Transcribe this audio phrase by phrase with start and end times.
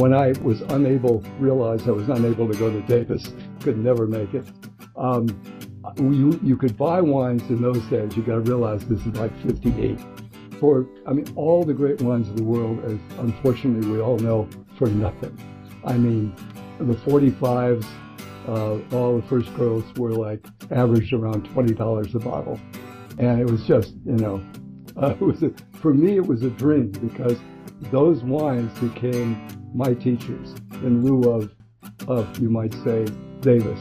[0.00, 4.32] when I was unable, realized I was unable to go to Davis, could never make
[4.32, 4.46] it.
[4.96, 5.28] Um,
[5.98, 8.16] you, you could buy wines in those days.
[8.16, 9.98] You got to realize this is like 58.
[10.58, 14.48] For, I mean, all the great wines of the world, as unfortunately we all know,
[14.78, 15.38] for nothing.
[15.84, 16.34] I mean,
[16.78, 17.84] the 45s,
[18.48, 22.58] uh, all the first growths were like averaged around $20 a bottle.
[23.18, 24.42] And it was just, you know,
[24.96, 27.36] uh, it was a, for me, it was a dream because
[27.90, 31.54] those wines became my teachers in lieu of,
[32.08, 33.06] of you might say,
[33.40, 33.80] Davis.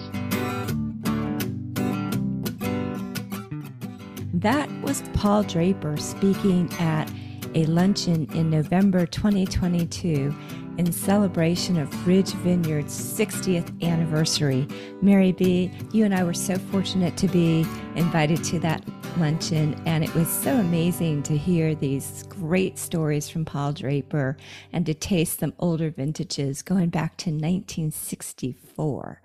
[4.34, 7.12] That was Paul Draper speaking at
[7.56, 10.34] a luncheon in November 2022
[10.80, 14.66] in celebration of Ridge Vineyard's 60th anniversary.
[15.02, 17.66] Mary B., you and I were so fortunate to be
[17.98, 18.82] invited to that
[19.18, 24.38] luncheon, and it was so amazing to hear these great stories from Paul Draper
[24.72, 29.22] and to taste some older vintages going back to 1964.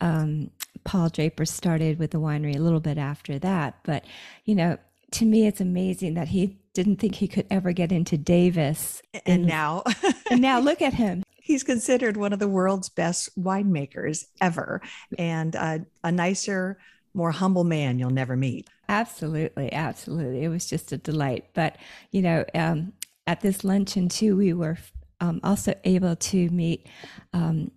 [0.00, 0.50] Um,
[0.84, 4.06] Paul Draper started with the winery a little bit after that, but
[4.46, 4.78] you know,
[5.10, 9.00] to me, it's amazing that he didn't think he could ever get into Davis.
[9.14, 9.82] And, and now,
[10.30, 11.22] and now look at him.
[11.40, 14.82] He's considered one of the world's best winemakers ever,
[15.18, 16.78] and uh, a nicer,
[17.14, 18.68] more humble man you'll never meet.
[18.88, 20.44] Absolutely, absolutely.
[20.44, 21.46] It was just a delight.
[21.54, 21.78] But
[22.10, 22.92] you know, um,
[23.26, 24.76] at this luncheon too, we were
[25.20, 26.86] um, also able to meet
[27.32, 27.70] um,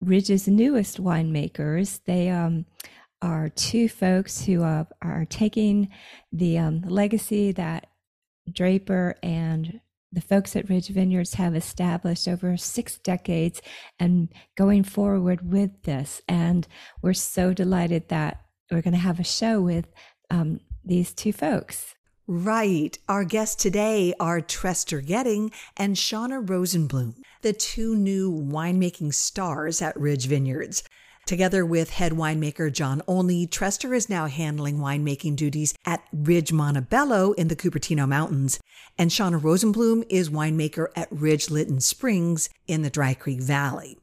[0.00, 2.00] Ridge's newest winemakers.
[2.06, 2.64] They um,
[3.20, 5.90] are two folks who uh, are taking
[6.32, 7.88] the um, legacy that
[8.50, 9.80] Draper and
[10.12, 13.62] the folks at Ridge Vineyards have established over six decades
[13.98, 16.20] and going forward with this.
[16.28, 16.68] And
[17.00, 19.86] we're so delighted that we're going to have a show with
[20.30, 21.94] um, these two folks.
[22.26, 22.96] Right.
[23.08, 29.98] Our guests today are Trester Goetting and Shauna Rosenblum, the two new winemaking stars at
[29.98, 30.84] Ridge Vineyards.
[31.26, 36.80] Together with head winemaker John Olney, Trester is now handling winemaking duties at Ridge Monte
[36.80, 38.58] Bello in the Cupertino Mountains,
[38.98, 43.98] and Shauna Rosenblum is winemaker at Ridge Lytton Springs in the Dry Creek Valley.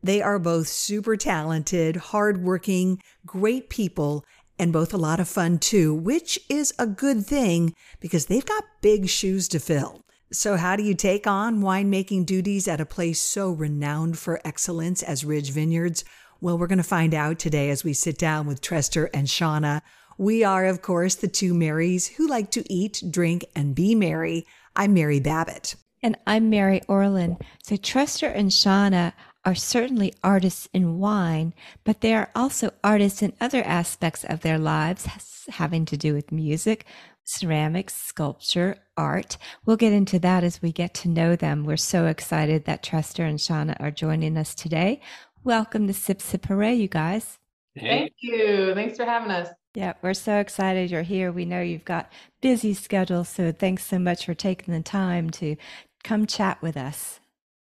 [0.00, 4.24] They are both super talented, hardworking, great people,
[4.56, 8.64] and both a lot of fun too, which is a good thing because they've got
[8.80, 10.02] big shoes to fill.
[10.32, 15.02] So, how do you take on winemaking duties at a place so renowned for excellence
[15.02, 16.04] as Ridge Vineyards?
[16.42, 19.82] Well, we're going to find out today as we sit down with Trester and Shauna.
[20.16, 24.46] We are, of course, the two Marys who like to eat, drink, and be merry.
[24.74, 25.74] I'm Mary Babbitt.
[26.02, 27.36] And I'm Mary Orlin.
[27.62, 29.12] So, Trester and Shauna
[29.44, 31.52] are certainly artists in wine,
[31.84, 35.06] but they are also artists in other aspects of their lives
[35.50, 36.86] having to do with music,
[37.24, 39.36] ceramics, sculpture, art.
[39.64, 41.64] We'll get into that as we get to know them.
[41.64, 45.00] We're so excited that Trester and Shauna are joining us today.
[45.42, 47.38] Welcome to Sip Sip Hooray, you guys.
[47.78, 48.74] Thank you.
[48.74, 49.48] Thanks for having us.
[49.74, 51.32] Yeah, we're so excited you're here.
[51.32, 52.12] We know you've got
[52.42, 55.56] busy schedules, so thanks so much for taking the time to
[56.04, 57.20] come chat with us.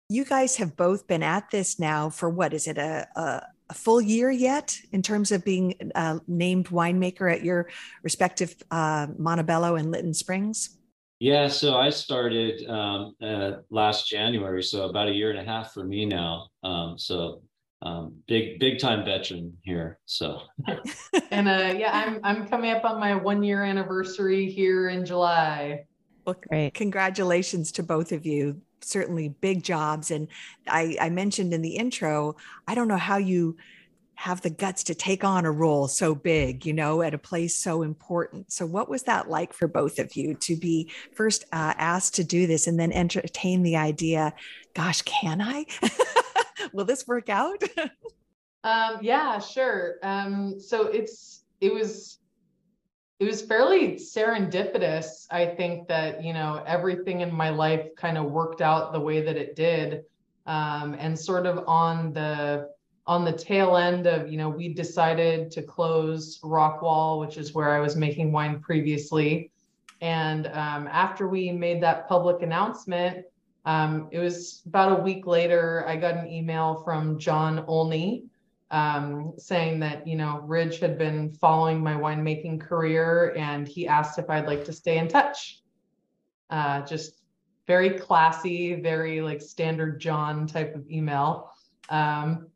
[0.09, 3.75] You guys have both been at this now for what is it a, a, a
[3.75, 7.69] full year yet in terms of being uh, named winemaker at your
[8.05, 10.79] respective uh, Monte Bello and Lytton Springs?
[11.19, 15.73] Yeah, so I started um, uh, last January, so about a year and a half
[15.73, 16.47] for me now.
[16.63, 17.43] Um, so
[17.87, 19.99] um, big big time veteran here.
[20.07, 20.41] So
[21.31, 25.85] and uh, yeah, I'm I'm coming up on my one year anniversary here in July.
[26.25, 26.75] Well, great!
[26.75, 28.61] Congratulations to both of you.
[28.81, 30.29] Certainly big jobs, and
[30.67, 32.37] I, I mentioned in the intro.
[32.67, 33.57] I don't know how you
[34.17, 37.57] have the guts to take on a role so big, you know, at a place
[37.57, 38.51] so important.
[38.51, 42.25] So, what was that like for both of you to be first uh, asked to
[42.25, 44.35] do this and then entertain the idea?
[44.75, 45.67] Gosh, can I?
[46.73, 47.63] will this work out?
[48.65, 49.97] um, yeah, sure.
[50.03, 52.19] Um, so it's it was
[53.19, 55.27] it was fairly serendipitous.
[55.31, 59.23] I think that you know everything in my life kind of worked out the way
[59.23, 60.05] that it did,
[60.47, 62.71] um, and sort of on the
[63.07, 67.71] on the tail end of you know we decided to close Rockwall, which is where
[67.71, 69.51] I was making wine previously,
[70.01, 73.25] and um, after we made that public announcement,
[73.67, 78.27] um, it was about a week later, I got an email from John Olney
[78.71, 84.19] um, saying that, you know, Ridge had been following my winemaking career and he asked
[84.21, 85.63] if I'd like to stay in touch.
[86.49, 87.23] Uh, just
[87.67, 91.51] very classy, very like standard John type of email.
[91.89, 92.47] Um,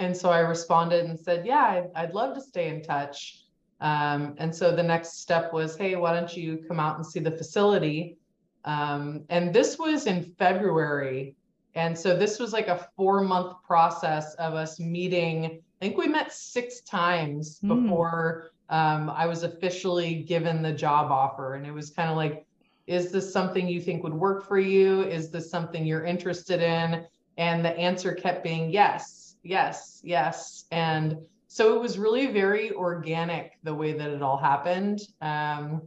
[0.00, 3.44] and so I responded and said, yeah, I'd, I'd love to stay in touch.
[3.80, 7.20] Um, and so the next step was, hey, why don't you come out and see
[7.20, 8.18] the facility?
[8.66, 11.36] Um, and this was in February.
[11.74, 15.62] And so this was like a four month process of us meeting.
[15.80, 17.68] I think we met six times mm.
[17.68, 21.54] before um, I was officially given the job offer.
[21.54, 22.44] And it was kind of like,
[22.86, 25.02] is this something you think would work for you?
[25.02, 27.04] Is this something you're interested in?
[27.36, 30.64] And the answer kept being yes, yes, yes.
[30.70, 35.00] And so it was really very organic the way that it all happened.
[35.20, 35.82] Um,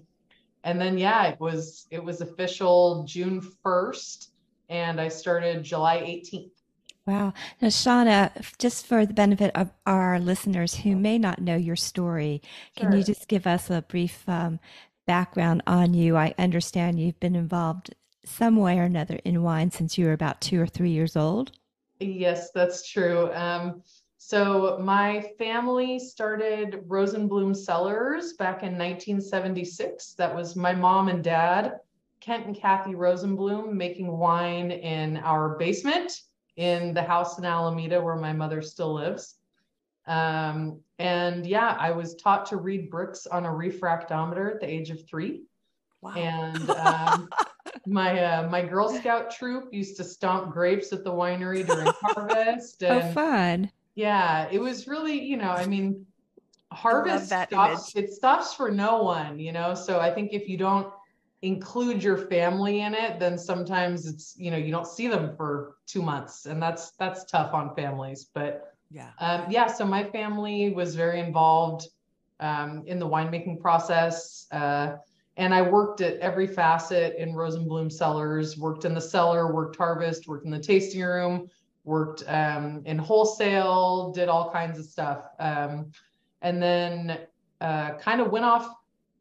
[0.64, 4.30] and then yeah, it was it was official June 1st
[4.70, 6.52] and I started July 18th.
[7.06, 7.34] Wow.
[7.60, 12.44] Now, Shauna, just for the benefit of our listeners who may not know your story,
[12.78, 12.90] sure.
[12.90, 14.60] can you just give us a brief um,
[15.08, 16.16] background on you?
[16.16, 17.96] I understand you've been involved
[18.26, 21.52] some way or another in wine since you were about two or three years old.
[22.00, 23.32] Yes, that's true.
[23.34, 23.82] Um,
[24.22, 30.14] so my family started Rosenblum Cellars back in 1976.
[30.14, 31.80] That was my mom and dad,
[32.20, 36.20] Kent and Kathy Rosenblum, making wine in our basement
[36.58, 39.36] in the house in Alameda where my mother still lives.
[40.06, 44.90] Um, and yeah, I was taught to read Brix on a refractometer at the age
[44.90, 45.44] of three.
[46.02, 46.16] Wow.
[46.16, 47.30] And um,
[47.88, 52.84] my uh, my Girl Scout troop used to stomp grapes at the winery during harvest.
[52.84, 53.72] And, oh, fun!
[53.96, 56.06] Yeah, it was really, you know, I mean,
[56.72, 57.96] harvest stops.
[57.96, 58.06] Image.
[58.06, 59.74] It stops for no one, you know.
[59.74, 60.92] So I think if you don't
[61.42, 65.76] include your family in it, then sometimes it's you know you don't see them for
[65.88, 68.30] two months, and that's that's tough on families.
[68.34, 69.68] But yeah, um, yeah.
[69.68, 71.88] So my family was very involved
[72.40, 74.48] um, in the winemaking process.
[74.52, 74.96] Uh,
[75.38, 80.28] and I worked at every facet in Rosenblum Cellars, worked in the cellar, worked harvest,
[80.28, 81.48] worked in the tasting room,
[81.90, 85.26] worked um, in wholesale, did all kinds of stuff.
[85.40, 85.92] Um,
[86.44, 87.20] and then
[87.60, 88.76] uh, kind of went off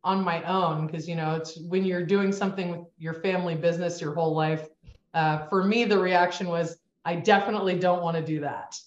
[0.05, 4.01] on my own because, you know, it's when you're doing something with your family business
[4.01, 4.69] your whole life.
[5.15, 6.77] Uh, for me, the reaction was,
[7.07, 8.79] I definitely don't want to do that.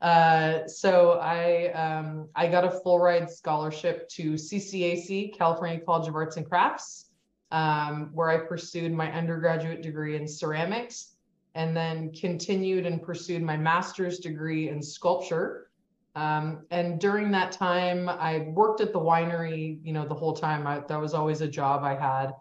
[0.00, 6.14] Uh, so I um, I got a full ride scholarship to CCAC, California College of
[6.14, 7.06] Arts and Crafts,
[7.50, 11.15] um, where I pursued my undergraduate degree in ceramics
[11.56, 15.70] and then continued and pursued my master's degree in sculpture.
[16.14, 20.66] Um, and during that time, I worked at the winery, you know, the whole time.
[20.66, 22.34] I, that was always a job I had.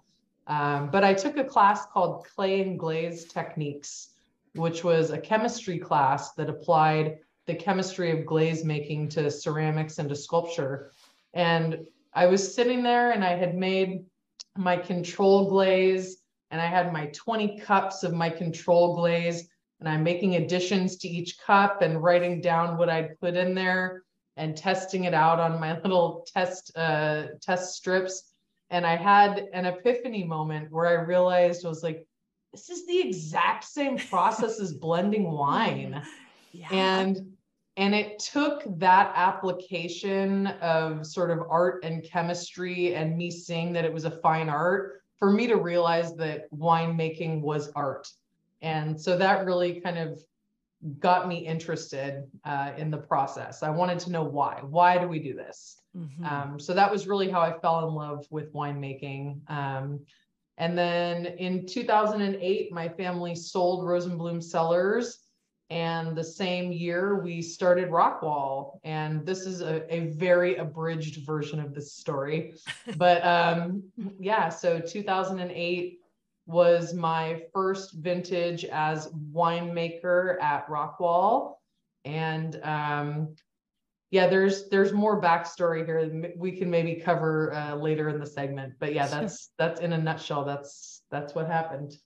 [0.47, 4.09] Um, but I took a class called Clay and Glaze Techniques,
[4.53, 10.09] which was a chemistry class that applied the chemistry of glaze making to ceramics and
[10.09, 10.91] to sculpture.
[11.33, 14.03] And I was sitting there and I had made
[14.57, 16.17] my control glaze
[16.51, 19.49] and I had my 20 cups of my control glaze
[19.79, 24.03] and I'm making additions to each cup and writing down what I'd put in there
[24.37, 28.31] and testing it out on my little test uh, test strips.
[28.69, 32.07] And I had an epiphany moment where I realized I was like,
[32.51, 36.01] this is the exact same process as blending wine.
[36.51, 36.69] Yeah.
[36.71, 37.33] And
[37.77, 43.83] and it took that application of sort of art and chemistry and me seeing that
[43.83, 48.09] it was a fine art for me to realize that winemaking was art.
[48.61, 50.19] And so that really kind of
[50.99, 53.63] got me interested uh, in the process.
[53.63, 54.59] I wanted to know why.
[54.61, 55.81] Why do we do this?
[55.97, 56.25] Mm-hmm.
[56.25, 59.49] Um, so that was really how I fell in love with winemaking.
[59.49, 60.01] Um,
[60.57, 65.24] and then in 2008, my family sold Rosenblum Cellars
[65.69, 68.79] and the same year, we started Rockwall.
[68.83, 72.55] And this is a, a very abridged version of this story.
[72.97, 73.83] but um,
[74.19, 75.99] yeah, so 2008
[76.45, 81.55] was my first vintage as winemaker at Rockwall.
[82.03, 83.35] And um,
[84.11, 86.31] yeah, there's there's more backstory here.
[86.37, 88.73] We can maybe cover uh, later in the segment.
[88.79, 90.45] But yeah, that's that's in a nutshell.
[90.45, 91.97] That's that's what happened.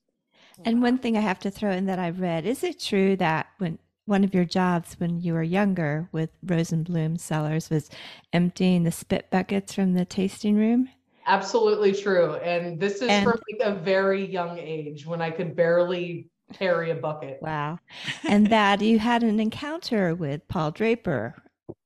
[0.65, 3.47] And one thing I have to throw in that I read is it true that
[3.57, 7.89] when one of your jobs when you were younger with Rosenblum Cellars was
[8.33, 10.89] emptying the spit buckets from the tasting room?
[11.27, 12.35] Absolutely true.
[12.35, 16.89] And this is and, from like a very young age when I could barely carry
[16.89, 17.39] a bucket.
[17.41, 17.79] Wow.
[18.27, 21.35] And that you had an encounter with Paul Draper,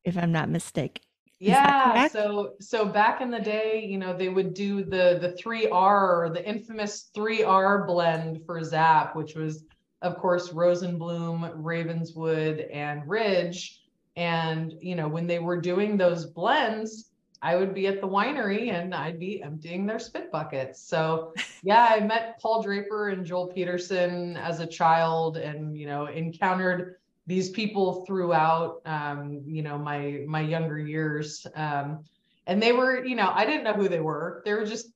[0.06, 1.04] if I'm not mistaken
[1.48, 6.34] yeah so so back in the day you know they would do the the 3r
[6.34, 9.66] the infamous 3r blend for zap which was
[10.04, 13.80] of course rosenblum ravenswood and ridge.
[14.16, 17.10] And you know when they were doing those blends
[17.42, 20.88] i would be at the winery and i'd be emptying their spit buckets.
[20.88, 21.34] So
[21.64, 26.98] yeah i met paul draper and joel peterson as a child and you know encountered
[27.26, 32.04] these people throughout um, you know my my younger years um,
[32.48, 34.88] and they were you know i didn't know who they were they were just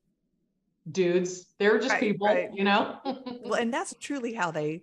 [0.92, 2.50] dudes they were just right, people right.
[2.54, 2.98] you know
[3.44, 4.82] well and that's truly how they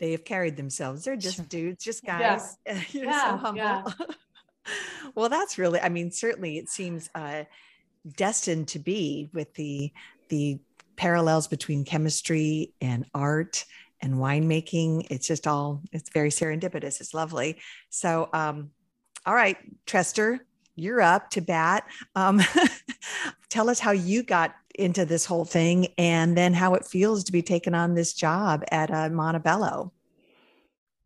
[0.00, 1.04] they have carried themselves.
[1.04, 2.18] They're just dudes, just Yeah.
[2.18, 2.56] guys.
[2.92, 3.56] You're so Yeah, humble.
[3.56, 3.84] yeah.
[5.14, 7.44] well, that's really, I mean, certainly it seems uh,
[8.16, 9.92] destined to be with the
[10.30, 10.58] the
[10.96, 13.64] parallels between chemistry and art
[14.02, 15.06] and winemaking.
[15.10, 17.00] It's just all, it's very serendipitous.
[17.00, 17.58] It's lovely.
[17.88, 18.70] So, um,
[19.26, 20.40] all right, Trester,
[20.76, 21.84] you're up to bat.
[22.14, 22.40] Um,
[23.48, 27.32] tell us how you got into this whole thing and then how it feels to
[27.32, 29.92] be taking on this job at uh, Monte Bello.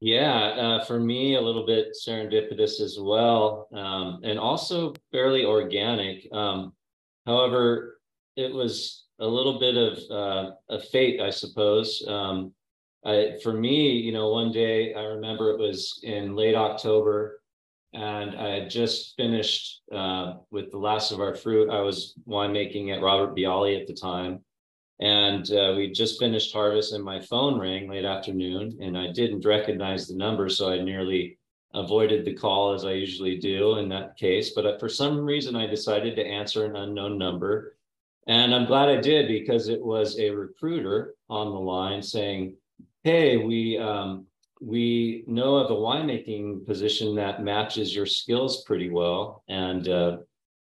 [0.00, 6.28] Yeah, uh, for me, a little bit serendipitous as well, um, and also fairly organic.
[6.30, 6.74] Um,
[7.24, 8.00] however,
[8.36, 12.04] it was a little bit of uh, a fate, I suppose.
[12.06, 12.52] Um,
[13.04, 17.42] I, for me, you know, one day I remember it was in late October,
[17.92, 21.70] and I had just finished uh, with the last of our fruit.
[21.70, 24.40] I was winemaking at Robert Biale at the time,
[25.00, 29.44] and uh, we just finished harvest, and my phone rang late afternoon, and I didn't
[29.44, 31.38] recognize the number, so I nearly
[31.74, 34.50] avoided the call as I usually do in that case.
[34.54, 37.76] But uh, for some reason, I decided to answer an unknown number,
[38.26, 42.56] and I'm glad I did because it was a recruiter on the line saying,
[43.04, 44.26] "Hey, we um,
[44.60, 50.16] we know of a winemaking position that matches your skills pretty well, and uh,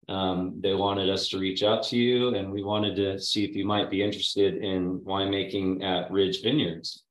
[0.09, 3.57] um, they wanted us to reach out to you, and we wanted to see if
[3.57, 7.05] you might be interested in winemaking at Ridge Vineyards."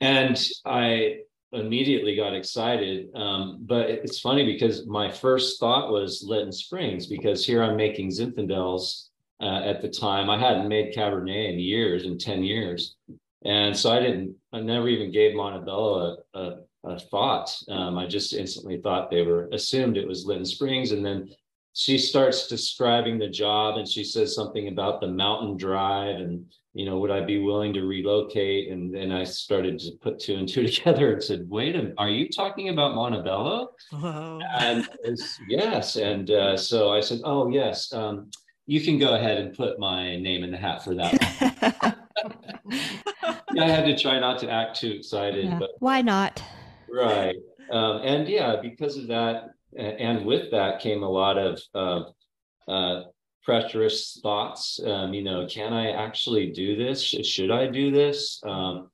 [0.00, 1.18] And I
[1.52, 3.08] immediately got excited.
[3.14, 8.10] Um, but it's funny because my first thought was Lytton Springs because here I'm making
[8.10, 9.08] Zinfandels
[9.40, 10.28] uh, at the time.
[10.30, 12.96] I hadn't made Cabernet in years, in 10 years.
[13.44, 17.54] And so I didn't, I never even gave Monte Bello a, a, a thought.
[17.68, 20.92] Um, I just instantly thought they were assumed it was Lytton Springs.
[20.92, 21.28] And then
[21.74, 26.86] she starts describing the job and she says something about the mountain drive and you
[26.86, 30.48] know would i be willing to relocate and then i started to put two and
[30.48, 34.40] two together and said wait a minute are you talking about montebello Whoa.
[34.58, 34.88] and
[35.48, 38.30] yes and uh, so i said oh yes um,
[38.66, 41.93] you can go ahead and put my name in the hat for that
[43.60, 45.58] i had to try not to act too excited Yeah.
[45.58, 46.42] but Why not?
[46.88, 47.36] Right.
[47.70, 53.04] Um, and yeah, because of that, and with that came a lot of uh, uh,
[53.42, 54.80] pressurous thoughts.
[54.84, 57.02] Um, you know, can I actually do this?
[57.02, 58.40] Should I do this?
[58.44, 58.90] Um,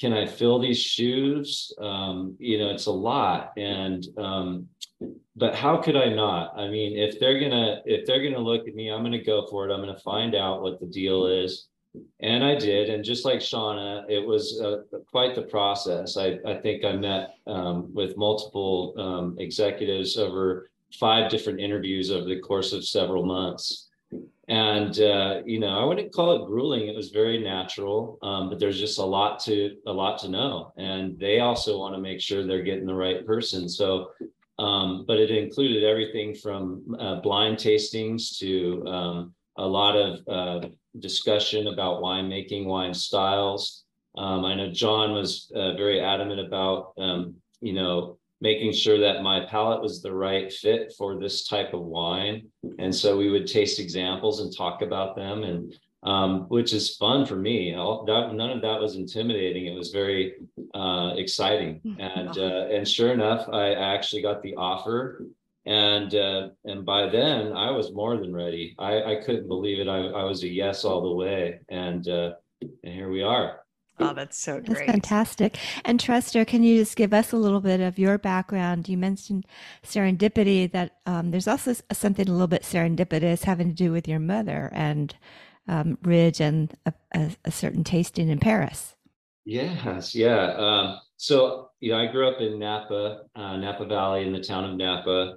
[0.00, 1.72] can I fill these shoes?
[1.80, 3.52] Um, you know, it's a lot.
[3.56, 4.68] And um,
[5.36, 6.56] but how could I not?
[6.56, 9.68] I mean, if they're gonna if they're gonna look at me, I'm gonna go for
[9.68, 9.72] it.
[9.72, 11.66] I'm gonna find out what the deal is.
[12.20, 14.78] And I did, and just like Shauna, it was uh,
[15.10, 16.16] quite the process.
[16.16, 22.26] I, I think I met um, with multiple um, executives over five different interviews over
[22.26, 23.90] the course of several months.
[24.48, 26.88] And uh, you know, I wouldn't call it grueling.
[26.88, 30.72] It was very natural, um, but there's just a lot to a lot to know.
[30.76, 33.68] And they also want to make sure they're getting the right person.
[33.68, 34.10] So,
[34.58, 40.68] um, but it included everything from uh, blind tastings to um, a lot of uh,
[40.98, 43.84] discussion about winemaking, wine styles.
[44.16, 49.22] Um, I know John was uh, very adamant about, um, you know, making sure that
[49.22, 52.46] my palate was the right fit for this type of wine.
[52.78, 57.24] And so we would taste examples and talk about them, and um, which is fun
[57.24, 57.74] for me.
[57.74, 59.66] All, that, none of that was intimidating.
[59.66, 60.34] It was very
[60.74, 65.24] uh, exciting, and uh, and sure enough, I actually got the offer
[65.66, 68.74] and uh, and by then I was more than ready.
[68.78, 69.88] I, I couldn't believe it.
[69.88, 73.60] I, I was a yes all the way, and uh, and here we are.
[74.00, 74.78] Oh, that's so great!
[74.78, 75.56] That's fantastic.
[75.84, 78.88] And Trester, can you just give us a little bit of your background?
[78.88, 79.46] You mentioned
[79.84, 84.18] serendipity, that um, there's also something a little bit serendipitous having to do with your
[84.18, 85.14] mother and
[85.68, 88.96] um, Ridge and a, a, a certain tasting in Paris.
[89.44, 90.54] Yes, yeah.
[90.56, 94.64] Um, so you know, I grew up in Napa, uh, Napa Valley, in the town
[94.64, 95.36] of Napa,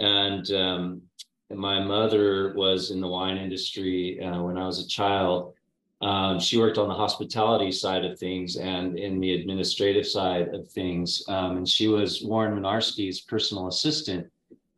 [0.00, 1.02] and um,
[1.50, 5.54] my mother was in the wine industry uh, when I was a child.
[6.00, 10.70] Um, she worked on the hospitality side of things and in the administrative side of
[10.70, 11.22] things.
[11.28, 14.26] Um, and she was Warren Winiarski's personal assistant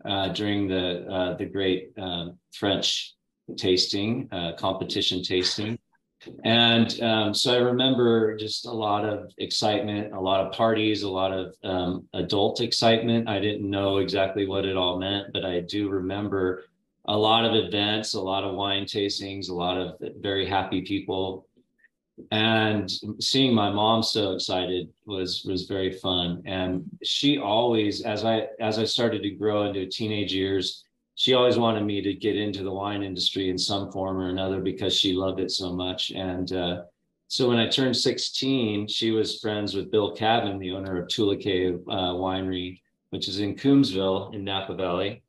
[0.05, 3.15] uh, during the uh, the great um, French
[3.57, 5.79] tasting uh, competition tasting.
[6.45, 11.11] And um, so I remember just a lot of excitement, a lot of parties, a
[11.11, 13.29] lot of um, adult excitement.
[13.29, 16.65] I didn't know exactly what it all meant, but I do remember
[17.07, 21.47] a lot of events, a lot of wine tastings, a lot of very happy people.
[22.31, 26.43] And seeing my mom so excited was was very fun.
[26.45, 31.59] And she always, as I as I started to grow into teenage years, she always
[31.59, 35.13] wanted me to get into the wine industry in some form or another because she
[35.13, 36.11] loved it so much.
[36.11, 36.83] And uh,
[37.29, 41.75] so when I turned 16, she was friends with Bill Cadman, the owner of Tulocay
[41.89, 45.23] uh, Winery, which is in Coombsville in Napa Valley.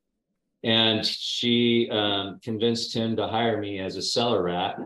[0.63, 4.77] And she um, convinced him to hire me as a cellar rat.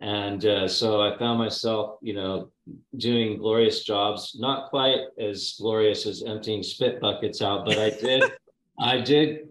[0.00, 2.50] And uh, so I found myself, you know,
[2.96, 8.22] doing glorious jobs, not quite as glorious as emptying spit buckets out, but I did,
[8.78, 9.48] I did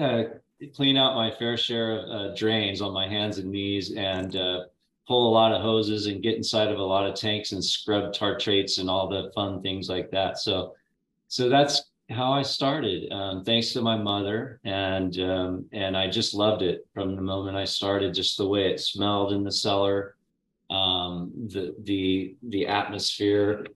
[0.00, 0.24] uh,
[0.74, 4.64] clean out my fair share of uh, drains on my hands and knees and uh,
[5.06, 8.12] pull a lot of hoses and get inside of a lot of tanks and scrub
[8.12, 10.38] tartrates and all the fun things like that.
[10.38, 10.74] So,
[11.28, 13.10] so that's how I started.
[13.12, 17.56] Um, thanks to my mother, and um, and I just loved it from the moment
[17.56, 18.14] I started.
[18.14, 20.16] Just the way it smelled in the cellar,
[20.70, 23.66] um, the the the atmosphere,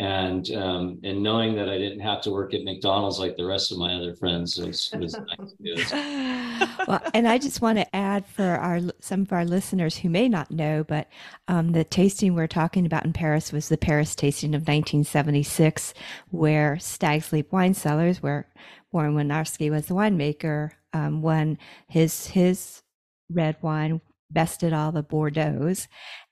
[0.00, 3.70] and um, and knowing that I didn't have to work at McDonald's like the rest
[3.70, 5.14] of my other friends was, was
[5.60, 5.92] nice.
[6.88, 10.26] well, and I just want to add for our some of our listeners who may
[10.26, 11.08] not know, but
[11.48, 15.92] um, the tasting we're talking about in Paris was the Paris tasting of 1976,
[16.30, 18.48] where Stag's Leap Wine Cellars, where
[18.92, 22.82] Warren Winiarski was the winemaker, um, won his his
[23.28, 25.88] red wine bested all the Bordeaux's.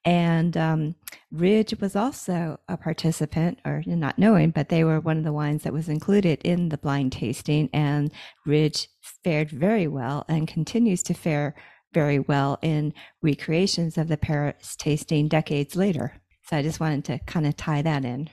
[0.08, 0.94] And um,
[1.30, 5.64] Ridge was also a participant, or not knowing, but they were one of the wines
[5.64, 7.68] that was included in the blind tasting.
[7.74, 8.10] And
[8.46, 8.88] Ridge
[9.22, 11.54] fared very well and continues to fare
[11.92, 16.14] very well in recreations of the Paris tasting decades later.
[16.44, 18.30] So I just wanted to kind of tie that in.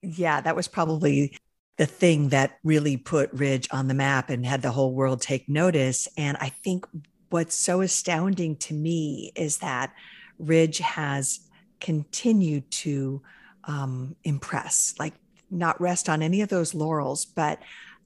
[0.00, 1.36] Yeah, that was probably
[1.76, 5.46] the thing that really put Ridge on the map and had the whole world take
[5.46, 6.08] notice.
[6.16, 6.86] And I think
[7.28, 9.92] what's so astounding to me is that
[10.38, 11.40] Ridge has
[11.80, 13.22] continued to
[13.64, 15.14] um, impress, like
[15.50, 17.60] not rest on any of those laurels, but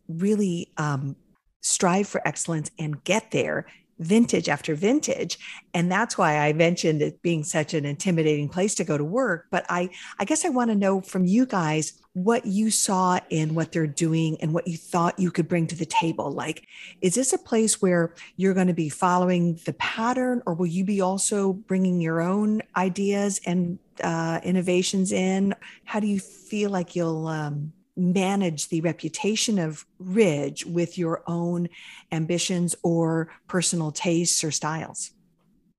[0.08, 1.16] really um,
[1.60, 3.66] strive for excellence and get there
[4.02, 5.38] vintage after vintage.
[5.74, 9.46] And that's why i mentioned it being such an intimidating place to go to work.
[9.50, 13.54] But i i guess i want to know from you guys what you saw in
[13.54, 16.30] what they're doing and what you thought you could bring to the table.
[16.30, 16.66] Like
[17.00, 20.84] is this a place where you're going to be following the pattern or will you
[20.84, 25.54] be also bringing your own ideas and uh, innovations in?
[25.84, 31.68] How do you feel like you'll um, manage the reputation of Ridge with your own
[32.10, 35.10] ambitions or personal tastes or styles?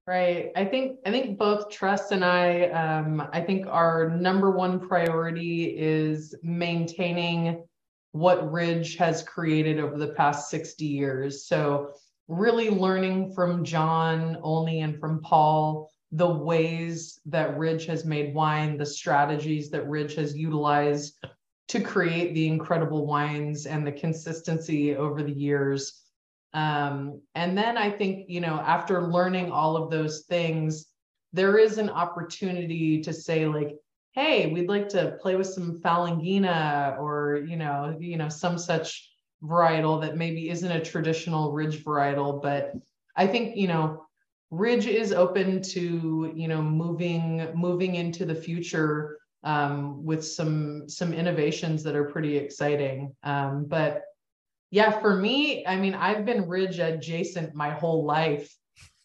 [0.06, 0.52] Right.
[0.56, 5.78] I think I think both Trust and I um, I think our number one priority
[5.78, 7.63] is maintaining
[8.12, 11.47] what Ridge has created over the past 60 years.
[11.47, 11.93] So
[12.28, 18.78] really learning from John Olney and from Paul the ways that Ridge has made wine,
[18.78, 21.26] the strategies that Ridge has utilized
[21.69, 26.02] to create the incredible wines and the consistency over the years.
[26.54, 30.86] Um, and then I think, you know, after learning all of those things,
[31.32, 33.76] there is an opportunity to say, like,
[34.12, 39.10] hey, we'd like to play with some Falanghina or, you know, you know, some such
[39.43, 42.39] varietal that maybe isn't a traditional ridge varietal.
[42.39, 42.73] But
[43.15, 44.06] I think, you know,
[44.52, 51.13] ridge is open to, you know, moving, moving into the future um, with some some
[51.13, 53.15] innovations that are pretty exciting.
[53.23, 54.03] Um, but
[54.71, 58.56] yeah, for me, I mean, I've been Ridge adjacent my whole life.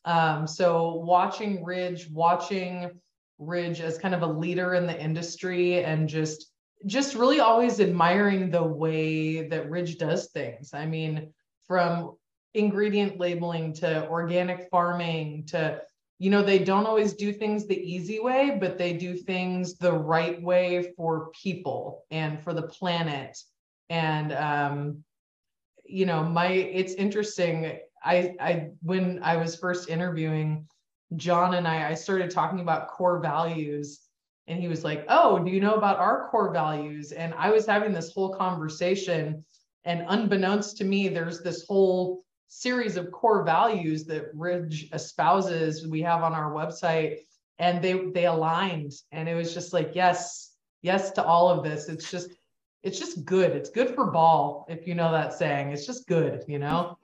[0.05, 2.91] Um, so watching Ridge, watching
[3.39, 6.51] Ridge as kind of a leader in the industry, and just
[6.87, 10.73] just really always admiring the way that Ridge does things.
[10.73, 11.33] I mean,
[11.67, 12.17] from
[12.55, 15.83] ingredient labeling to organic farming to
[16.19, 19.93] you know they don't always do things the easy way but they do things the
[19.93, 23.39] right way for people and for the planet.
[23.89, 25.05] And um
[25.85, 27.79] you know my it's interesting.
[28.05, 30.67] I i when i was first interviewing
[31.17, 34.01] john and i i started talking about core values.
[34.47, 37.13] And he was like oh do you know about our core values?
[37.13, 39.45] And i was having this whole conversation
[39.85, 46.01] and unbeknownst to me there's this whole series of core values that Ridge espouses we
[46.03, 47.19] have on our website
[47.59, 48.93] and they they aligned.
[49.13, 51.89] And it was just like yes yes to all of this.
[51.89, 52.31] It's just
[52.83, 53.53] it's just good.
[53.53, 55.71] It's good for ball if you know that saying.
[55.71, 56.99] It's just good you know?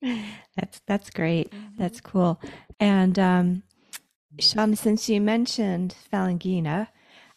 [0.56, 1.52] That's that's great.
[1.76, 2.40] That's cool.
[2.78, 3.62] And um
[4.38, 6.88] Sean, since you mentioned Falanghina,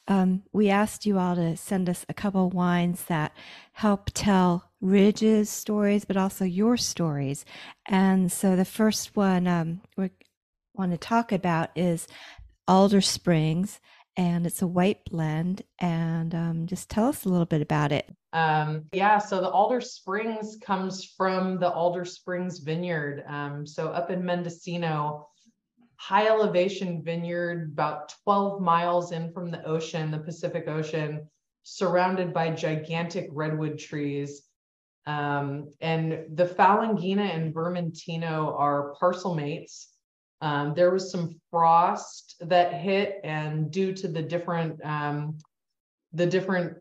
[0.08, 3.32] um, we asked you all to send us a couple wines that
[3.74, 7.46] help tell Ridge's stories, but also your stories.
[7.88, 10.10] And so the first one um, we
[10.74, 12.08] want to talk about is
[12.68, 13.80] Alder Springs,
[14.18, 15.62] and it's a white blend.
[15.80, 18.10] And um, just tell us a little bit about it.
[18.34, 23.24] Um, yeah, so the Alder Springs comes from the Alder Springs Vineyard.
[23.28, 25.28] Um, so up in Mendocino,
[25.98, 31.30] high elevation vineyard about 12 miles in from the ocean, the Pacific Ocean,
[31.64, 34.42] surrounded by gigantic redwood trees.
[35.06, 39.90] Um, and the Falanghina and Vermentino are parcel mates.
[40.42, 45.38] Um, there was some frost that hit, and due to the different um,
[46.14, 46.78] the different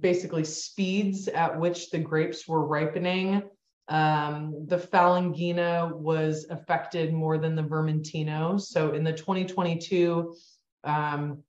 [0.00, 3.42] basically speeds at which the grapes were ripening,
[3.88, 8.60] um, the Falanghina was affected more than the Vermentino.
[8.60, 10.34] So in the 2022,
[10.84, 11.42] um,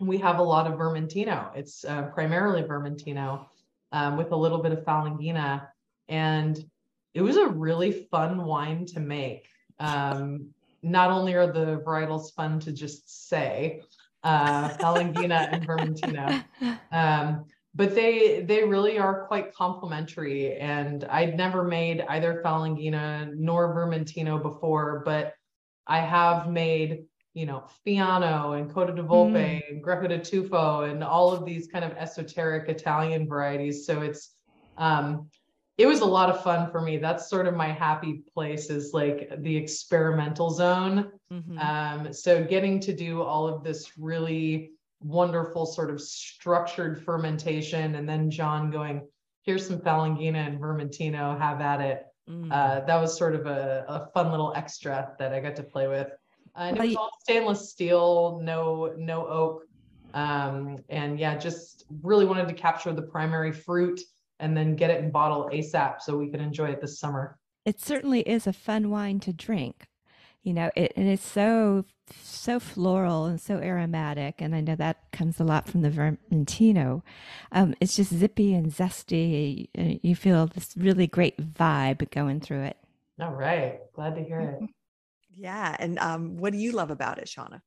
[0.00, 1.56] we have a lot of Vermentino.
[1.56, 3.46] It's uh, primarily Vermentino
[3.94, 5.68] um, with a little bit of Falanghina.
[6.08, 6.58] And
[7.14, 9.46] it was a really fun wine to make.
[9.78, 10.48] Um,
[10.82, 13.82] not only are the varietals fun to just say,
[14.24, 16.44] uh, Falanghina and Vermentino,
[16.92, 20.56] um, but they they really are quite complementary.
[20.56, 25.34] And I'd never made either Falanghina nor Vermentino before, but
[25.86, 27.04] I have made
[27.34, 29.62] you know Fiano and Coda di Volpe mm.
[29.68, 33.86] and Greco di Tufo and all of these kind of esoteric Italian varieties.
[33.86, 34.30] So it's
[34.78, 35.28] um,
[35.76, 36.98] it was a lot of fun for me.
[36.98, 41.10] That's sort of my happy place is like the experimental zone.
[41.32, 41.58] Mm-hmm.
[41.58, 44.70] Um, so getting to do all of this really
[45.02, 49.06] wonderful sort of structured fermentation and then John going,
[49.42, 52.06] here's some Falanghina and Vermentino, have at it.
[52.30, 52.52] Mm.
[52.52, 55.88] Uh, that was sort of a, a, fun little extra that I got to play
[55.88, 56.08] with.
[56.56, 59.64] Uh, and it was all stainless steel, no no oak.
[60.14, 64.00] Um, and yeah, just really wanted to capture the primary fruit
[64.38, 67.38] and then get it in bottle ASAP so we can enjoy it this summer.
[67.64, 69.88] It certainly is a fun wine to drink
[70.44, 71.84] you know it and it's so
[72.22, 77.02] so floral and so aromatic and i know that comes a lot from the vermentino
[77.52, 79.68] um, it's just zippy and zesty
[80.02, 82.76] you feel this really great vibe going through it
[83.20, 84.70] all right glad to hear it
[85.36, 87.60] yeah and um, what do you love about it shauna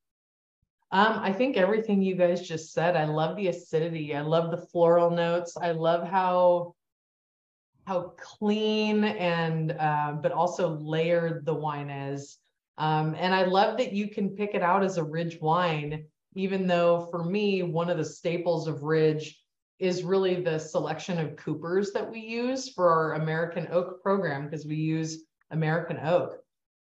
[0.90, 2.96] um, I think everything you guys just said.
[2.96, 4.16] I love the acidity.
[4.16, 5.54] I love the floral notes.
[5.60, 6.74] I love how
[7.84, 12.38] how clean and uh, but also layered the wine is.
[12.76, 16.04] Um, and I love that you can pick it out as a Ridge wine,
[16.34, 19.42] even though for me, one of the staples of Ridge
[19.78, 24.66] is really the selection of Coopers that we use for our American Oak program because
[24.66, 26.36] we use American Oak.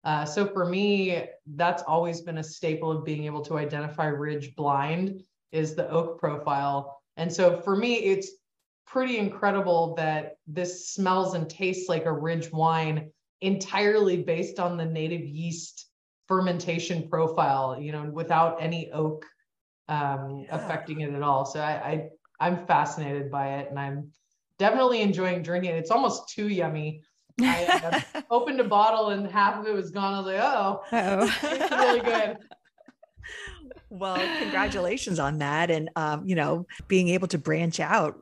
[0.03, 4.55] Uh, so for me, that's always been a staple of being able to identify Ridge
[4.55, 7.01] blind is the oak profile.
[7.17, 8.31] And so for me, it's
[8.87, 13.11] pretty incredible that this smells and tastes like a Ridge wine
[13.41, 15.87] entirely based on the native yeast
[16.27, 19.25] fermentation profile, you know, without any oak
[19.87, 20.55] um, yeah.
[20.55, 21.45] affecting it at all.
[21.45, 22.09] So I,
[22.39, 24.11] I am fascinated by it, and I'm
[24.57, 25.77] definitely enjoying drinking it.
[25.77, 27.03] It's almost too yummy.
[27.39, 30.13] I uh, opened a bottle and half of it was gone.
[30.13, 30.83] I was like, oh,
[31.55, 32.37] it's really good.
[33.89, 38.17] Well, congratulations on that, and um, you know, being able to branch out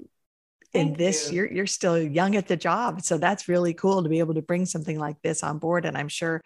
[0.73, 1.41] in this you.
[1.41, 4.35] are you're, you're still young at the job so that's really cool to be able
[4.35, 6.41] to bring something like this on board and i'm sure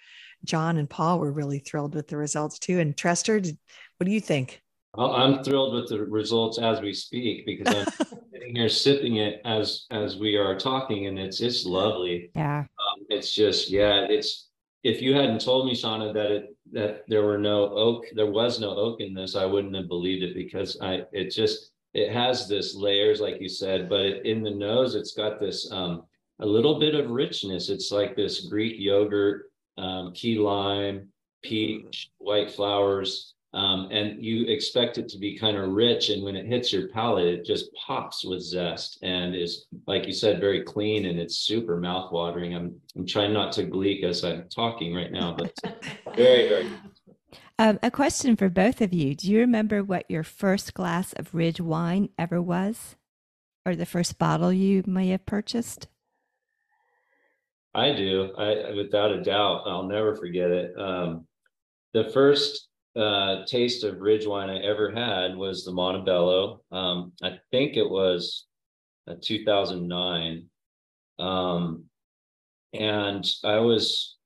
[0.46, 3.58] john and paul were really thrilled with the results too and trester did,
[3.98, 4.62] what do you think
[4.98, 9.86] i'm thrilled with the results as we speak because i'm sitting here sipping it as
[9.92, 14.50] as we are talking and it's it's lovely yeah um, it's just yeah it's
[14.84, 18.60] if you hadn't told me shauna that it that there were no oak there was
[18.60, 22.48] no oak in this i wouldn't have believed it because i it just it has
[22.48, 26.04] this layers, like you said, but it, in the nose, it's got this um,
[26.40, 27.70] a little bit of richness.
[27.70, 31.10] It's like this Greek yogurt, um, key lime,
[31.44, 36.10] peach, white flowers, um, and you expect it to be kind of rich.
[36.10, 40.14] And when it hits your palate, it just pops with zest and is, like you
[40.14, 42.56] said, very clean and it's super mouth-watering.
[42.56, 45.54] I'm I'm trying not to gleek as I'm talking right now, but
[46.16, 46.72] very very
[47.60, 49.14] um, a question for both of you.
[49.14, 52.96] Do you remember what your first glass of Ridge wine ever was?
[53.66, 55.88] Or the first bottle you may have purchased?
[57.76, 58.34] I do.
[58.38, 60.78] I without a doubt, I'll never forget it.
[60.78, 61.26] Um,
[61.94, 66.62] the first uh, taste of Ridge wine I ever had was the Monte Bello.
[66.72, 68.46] Um, I think it was
[69.08, 70.46] uh, 2009.
[71.20, 71.86] Um,
[72.74, 74.18] and I was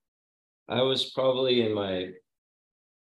[0.70, 2.12] I was probably in my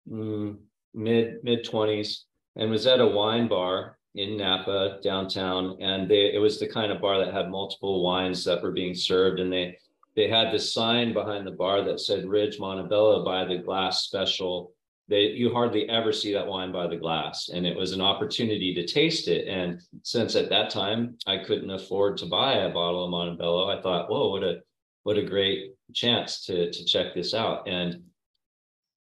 [0.09, 0.57] mm,
[0.93, 6.39] mid mid twenties, and was at a wine bar in Napa downtown, and they it
[6.39, 9.77] was the kind of bar that had multiple wines that were being served, and they
[10.15, 14.03] they had this sign behind the bar that said Ridge Monte Bello by the glass
[14.03, 14.72] special.
[15.09, 18.73] They you hardly ever see that wine by the glass, and it was an opportunity
[18.73, 19.47] to taste it.
[19.47, 23.69] And since at that time I couldn't afford to buy a bottle of Monte Bello,
[23.69, 24.61] I thought, whoa, what a
[25.03, 27.67] what a great chance to to check this out.
[27.67, 28.03] And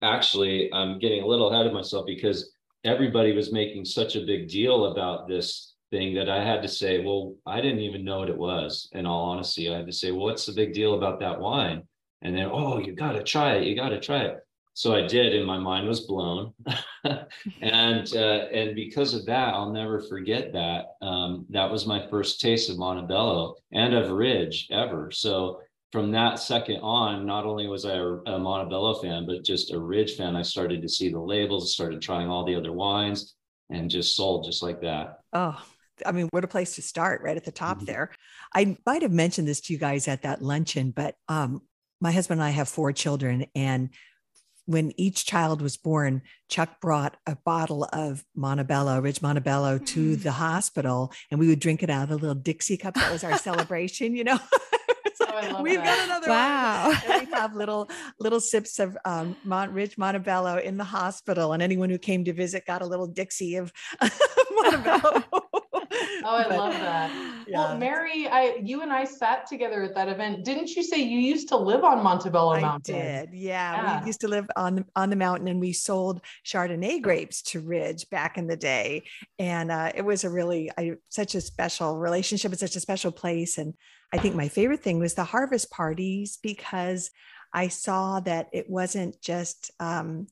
[0.01, 2.51] actually, I'm getting a little ahead of myself because
[2.83, 7.03] everybody was making such a big deal about this thing that I had to say,
[7.03, 8.89] well, I didn't even know what it was.
[8.91, 11.83] In all honesty, I had to say, well, what's the big deal about that wine?
[12.21, 13.67] And then, oh, you got to try it.
[13.67, 14.44] You got to try it.
[14.75, 16.53] So I did, and my mind was blown.
[17.61, 20.87] and uh, and because of that, I'll never forget that.
[21.01, 25.11] Um, that was my first taste of Monte Bello and of Ridge ever.
[25.11, 25.61] So
[25.93, 29.71] from that second on, not only was I a, a Monte Bello fan, but just
[29.71, 30.35] a Ridge fan.
[30.35, 33.33] I started to see the labels, started trying all the other wines,
[33.69, 35.19] and just sold just like that.
[35.31, 35.57] Oh,
[36.05, 37.85] I mean, what a place to start right at the top mm-hmm.
[37.85, 38.11] there.
[38.53, 41.61] I might have mentioned this to you guys at that luncheon, but um,
[42.01, 43.89] my husband and I have four children, and
[44.65, 49.75] when each child was born, Chuck brought a bottle of Monte Bello, Ridge Monte Bello,
[49.75, 49.85] mm-hmm.
[49.85, 52.95] to the hospital, and we would drink it out of a little Dixie cup.
[52.95, 54.39] That was our celebration, you know.
[55.21, 55.85] oh, we've that.
[55.85, 56.87] got another wow.
[56.87, 57.25] one.
[57.25, 61.61] we have little little sips of um, Mont Ridge Monte Bello in the hospital, and
[61.61, 65.23] anyone who came to visit got a little Dixie of Monte Bello.
[66.23, 67.11] Oh, I but, love that.
[67.47, 67.59] Yeah.
[67.59, 70.43] Well, Mary, I you and I sat together at that event.
[70.43, 72.95] Didn't you say you used to live on Monte Bello Mountain?
[72.95, 73.33] I did.
[73.33, 77.01] Yeah, yeah, we used to live on the, on the mountain, and we sold Chardonnay
[77.01, 79.03] grapes to Ridge back in the day,
[79.37, 82.51] and uh, it was a really I, such a special relationship.
[82.51, 83.73] It's such a special place, and
[84.11, 87.11] I think my favorite thing was the harvest parties because
[87.53, 90.27] I saw that it wasn't just um,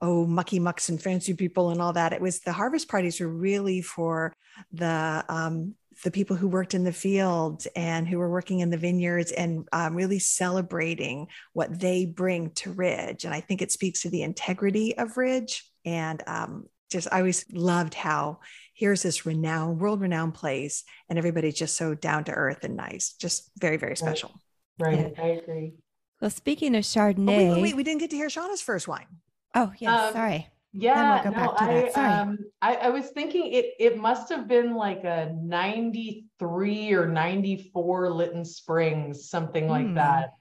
[0.00, 2.12] oh mucky mucks and fancy people and all that.
[2.12, 4.32] It was the harvest parties were really for
[4.72, 8.76] the um, the people who worked in the fields and who were working in the
[8.76, 13.24] vineyards and um, really celebrating what they bring to ridge.
[13.24, 15.64] And i think it speaks to the integrity of ridge.
[15.84, 18.38] And um, just i always loved how
[18.74, 23.14] here's this renowned world renowned place and everybody's just so down to earth and nice.
[23.14, 24.32] Just very very special.
[24.78, 25.14] Right, right.
[25.16, 25.24] Yeah.
[25.24, 25.74] i agree.
[26.20, 29.06] Well speaking of chardonnay oh, wait, wait, we didn't get to hear shauna's first wine
[29.54, 30.48] Oh, yeah, Um, sorry.
[30.72, 35.02] Yeah, we'll no, I, um, I, I was thinking it it must have been like
[35.02, 39.94] a 93 or 94 Lytton Springs, something like hmm.
[39.94, 40.34] that.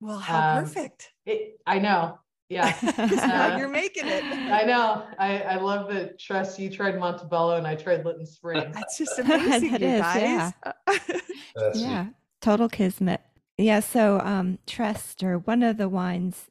[0.00, 1.10] Well, how um, perfect.
[1.26, 2.18] It, I know.
[2.48, 2.74] Yeah.
[2.98, 4.22] uh, you're making it.
[4.22, 5.06] I know.
[5.18, 8.74] I, I love that Tress, you tried Monte Bello and I tried Lytton Springs.
[8.74, 10.52] That's just amazing, that you is, guys.
[11.56, 11.72] Yeah.
[11.74, 12.06] yeah.
[12.40, 13.22] Total kismet.
[13.56, 13.80] Yeah.
[13.80, 16.50] So um Trester, one of the wines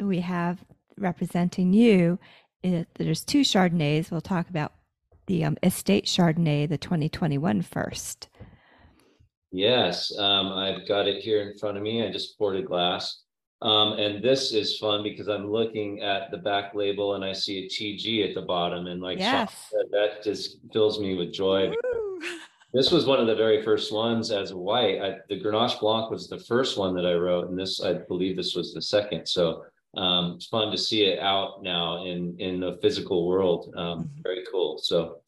[0.00, 0.64] we have
[1.00, 2.18] representing you,
[2.62, 4.10] it, there's two Chardonnays.
[4.10, 4.72] We'll talk about
[5.26, 8.28] the um, Estate Chardonnay, the 2021 first.
[9.52, 12.06] Yes, um, I've got it here in front of me.
[12.06, 13.22] I just poured a glass.
[13.62, 17.64] Um, and this is fun because I'm looking at the back label and I see
[17.64, 18.86] a TG at the bottom.
[18.86, 19.68] And like yes.
[19.70, 21.72] said, that just fills me with joy.
[22.72, 25.02] This was one of the very first ones as a white.
[25.02, 28.36] I, the Grenache Blanc was the first one that I wrote, and this, I believe,
[28.36, 29.26] this was the second.
[29.26, 29.64] So
[29.96, 33.72] um, it's fun to see it out now in in the physical world.
[33.76, 34.22] Um, mm-hmm.
[34.22, 34.78] Very cool.
[34.78, 35.18] So,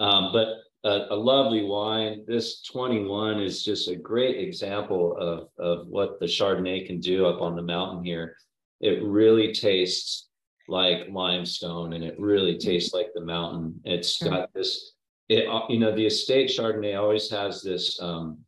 [0.00, 0.48] um, but
[0.82, 2.24] a, a, lovely wine.
[2.26, 7.40] This 21 is just a great example of of what the Chardonnay can do up
[7.40, 8.36] on the mountain here.
[8.80, 10.28] It really tastes
[10.66, 12.68] like limestone, and it really mm-hmm.
[12.68, 13.80] tastes like the mountain.
[13.84, 14.94] It's got this.
[15.28, 18.00] It uh, you know the estate Chardonnay always has this.
[18.02, 18.38] Um,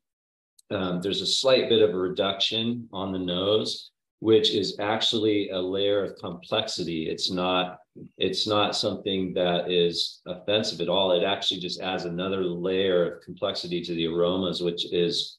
[0.73, 3.92] um, there's a slight bit of a reduction on the nose
[4.23, 7.09] which is actually a layer of complexity.
[7.09, 7.79] It's not
[8.19, 11.11] it's not something that is offensive at all.
[11.11, 15.39] It actually just adds another layer of complexity to the aromas, which is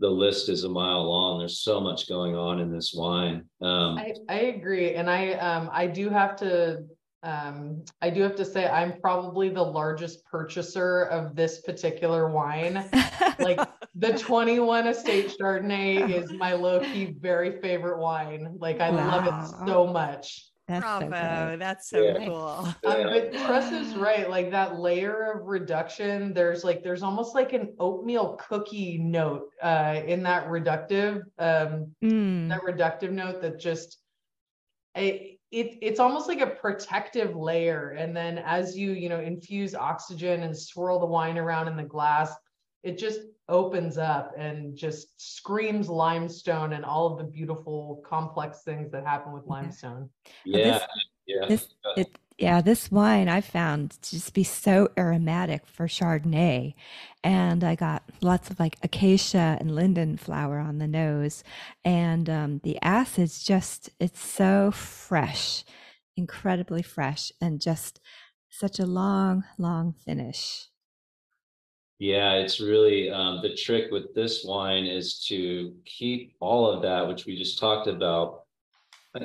[0.00, 1.38] the list is a mile long.
[1.38, 3.44] There's so much going on in this wine.
[3.60, 6.82] Um, I, I agree, and I um, I do have to
[7.22, 12.88] um, I do have to say I'm probably the largest purchaser of this particular wine.
[13.38, 13.60] like
[13.94, 18.56] the 21 Estate Chardonnay is my low key very favorite wine.
[18.58, 19.08] Like I wow.
[19.08, 20.46] love it so much.
[20.70, 21.10] That's Bravo.
[21.10, 22.26] So That's so yeah.
[22.26, 22.36] cool.
[22.36, 24.30] Um, but Tress is right.
[24.30, 30.00] Like that layer of reduction, there's like, there's almost like an oatmeal cookie note uh,
[30.06, 32.48] in that reductive, um, mm.
[32.50, 33.98] that reductive note that just,
[34.94, 37.90] it, it, it's almost like a protective layer.
[37.90, 41.82] And then as you, you know, infuse oxygen and swirl the wine around in the
[41.82, 42.32] glass,
[42.82, 48.90] it just opens up and just screams limestone and all of the beautiful complex things
[48.92, 50.08] that happen with limestone.
[50.44, 50.78] Yeah.
[50.78, 50.82] This,
[51.26, 51.46] yeah.
[51.48, 56.74] This, it, yeah, this wine I found to just be so aromatic for Chardonnay.
[57.22, 61.44] And I got lots of like acacia and linden flower on the nose.
[61.84, 65.64] And um, the acid's just, it's so fresh,
[66.16, 68.00] incredibly fresh, and just
[68.48, 70.66] such a long, long finish.
[71.98, 77.06] Yeah, it's really um, the trick with this wine is to keep all of that,
[77.06, 78.44] which we just talked about,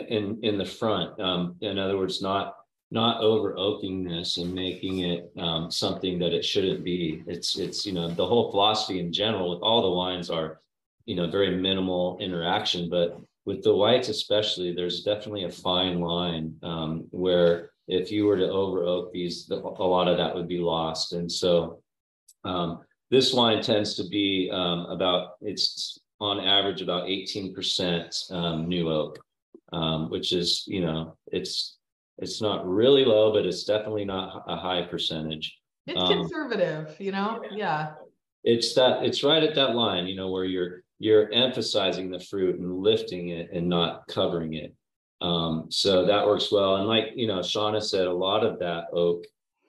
[0.10, 1.18] in in the front.
[1.20, 2.56] Um, in other words, not
[2.96, 7.22] not over oaking this and making it um, something that it shouldn't be.
[7.28, 10.62] It's it's you know the whole philosophy in general with all the wines are
[11.06, 16.56] you know very minimal interaction, but with the whites especially, there's definitely a fine line
[16.64, 20.58] um, where if you were to over oak these, a lot of that would be
[20.58, 21.12] lost.
[21.14, 21.84] And so
[22.46, 22.80] um,
[23.12, 29.20] this wine tends to be um, about it's on average about 18% um, new oak,
[29.74, 31.76] um, which is you know it's
[32.18, 35.58] it's not really low, but it's definitely not a high percentage.
[35.88, 37.42] It's um, conservative, you know.
[37.52, 37.94] Yeah.
[38.44, 42.60] It's that it's right at that line, you know, where you're you're emphasizing the fruit
[42.60, 44.74] and lifting it and not covering it.
[45.22, 46.78] Um, so that works well.
[46.78, 49.26] And like you know, Shauna said, a lot of that oak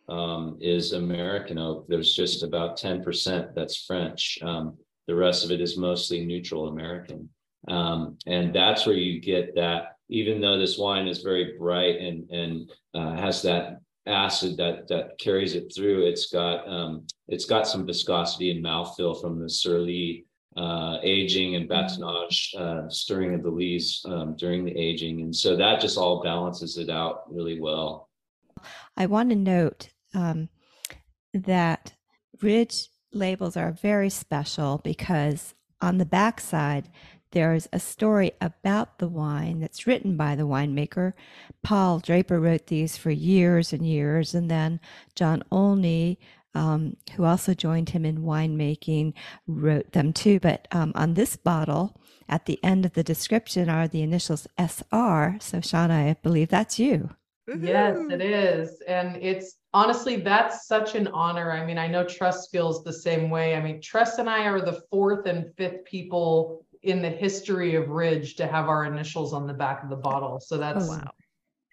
[0.08, 1.86] um, is American oak.
[1.88, 4.38] There's just about 10% that's French.
[4.42, 7.28] Um, the rest of it is mostly neutral American.
[7.68, 12.28] Um, and that's where you get that, even though this wine is very bright and,
[12.30, 17.66] and uh, has that acid that that carries it through, it's got um, it's got
[17.66, 20.22] some viscosity and mouthfeel from the sur lie
[20.56, 25.20] uh, aging and batonnage, uh, stirring of the lees um, during the aging.
[25.20, 28.08] And so that just all balances it out really well.
[28.96, 30.48] I want to note um,
[31.34, 31.92] that
[32.40, 36.88] ridge labels are very special because on the backside,
[37.32, 41.12] there's a story about the wine that's written by the winemaker.
[41.62, 44.80] Paul Draper wrote these for years and years, and then
[45.14, 46.18] John Olney,
[46.54, 49.14] um, who also joined him in winemaking,
[49.46, 50.40] wrote them too.
[50.40, 55.36] But um, on this bottle, at the end of the description are the initials SR.
[55.40, 57.10] So, Shauna, I believe that's you.
[57.60, 58.82] Yes, it is.
[58.88, 61.52] And it's honestly, that's such an honor.
[61.52, 63.54] I mean, I know Tress feels the same way.
[63.54, 67.88] I mean, Tress and I are the fourth and fifth people in the history of
[67.88, 70.40] Ridge to have our initials on the back of the bottle.
[70.40, 71.10] So oh, that's, oh, wow.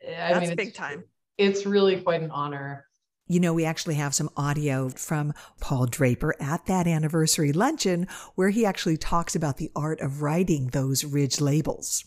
[0.08, 1.04] I that's mean, big time.
[1.38, 2.86] It's really quite an honor.
[3.28, 8.50] You know, we actually have some audio from Paul Draper at that anniversary luncheon where
[8.50, 12.04] he actually talks about the art of writing those ridge labels.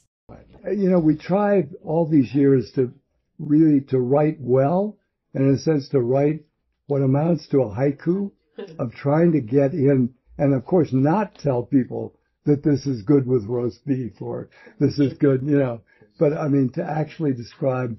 [0.65, 2.93] You know, we tried all these years to
[3.39, 4.99] really to write well,
[5.33, 6.45] and in a sense to write
[6.87, 8.31] what amounts to a haiku
[8.79, 13.27] of trying to get in, and of course not tell people that this is good
[13.27, 15.81] with roast beef or this is good, you know,
[16.19, 17.97] but I mean to actually describe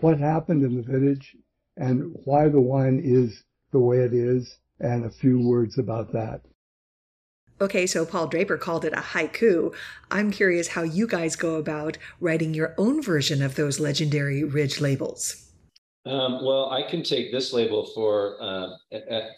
[0.00, 1.36] what happened in the vintage
[1.76, 6.42] and why the wine is the way it is and a few words about that.
[7.60, 9.72] Okay, so Paul Draper called it a haiku.
[10.10, 14.80] I'm curious how you guys go about writing your own version of those legendary ridge
[14.80, 15.52] labels.
[16.06, 18.66] Um, well, I can take this label for uh,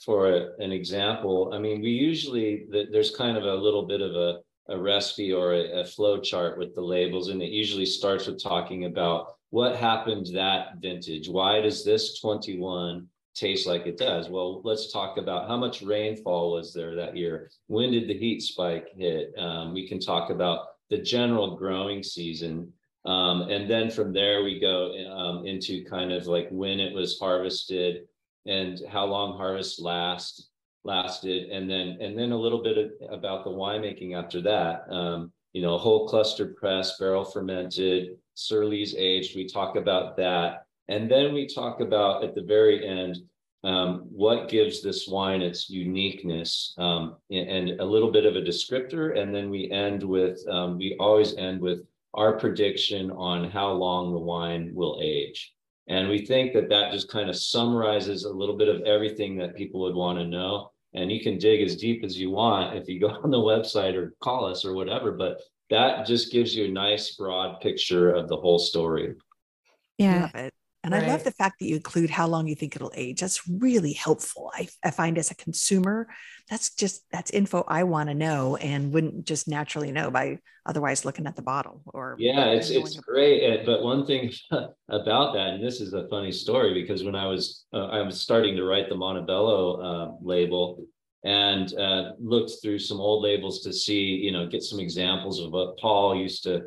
[0.05, 1.53] for a, an example.
[1.55, 5.55] I mean, we usually there's kind of a little bit of a, a recipe or
[5.55, 9.77] a, a flow chart with the labels, and it usually starts with talking about what
[9.77, 11.29] happened that vintage.
[11.29, 14.29] Why does this 21 taste like it does.
[14.29, 17.51] Well, let's talk about how much rainfall was there that year.
[17.67, 19.33] When did the heat spike hit?
[19.39, 22.73] Um, we can talk about the general growing season.
[23.05, 27.19] Um, and then from there, we go um, into kind of like when it was
[27.19, 28.09] harvested
[28.47, 30.49] and how long harvest last
[30.87, 31.51] lasted.
[31.51, 34.85] And then, and then a little bit of, about the winemaking after that.
[34.91, 39.37] Um, you know, whole cluster press, barrel fermented, sur lie's aged.
[39.37, 40.67] We talk about that.
[40.89, 43.19] And then we talk about at the very end
[43.65, 49.19] um, what gives this wine its uniqueness um, and a little bit of a descriptor.
[49.19, 51.81] And then we end with, um, we always end with
[52.15, 55.53] our prediction on how long the wine will age.
[55.89, 59.57] And we think that that just kind of summarizes a little bit of everything that
[59.57, 60.73] people would want to know.
[60.97, 63.95] And you can dig as deep as you want if you go on the website
[63.95, 68.29] or call us or whatever, but that just gives you a nice broad picture of
[68.29, 69.15] the whole story.
[69.99, 70.51] Yeah.
[70.87, 71.03] And right.
[71.03, 73.21] I love the fact that you include how long you think it'll age.
[73.21, 74.53] That's really helpful.
[74.55, 76.07] I, I find as a consumer,
[76.49, 81.05] that's just that's info I want to know and wouldn't just naturally know by otherwise
[81.05, 83.67] looking at the bottle or yeah, it's it's great.
[83.67, 84.33] But one thing
[84.89, 88.21] about that, and this is a funny story because when I was uh, I was
[88.21, 90.87] starting to write the Monte Bello uh, label
[91.25, 95.51] and uh, looked through some old labels to see, you know, get some examples of
[95.51, 96.63] what Paul used to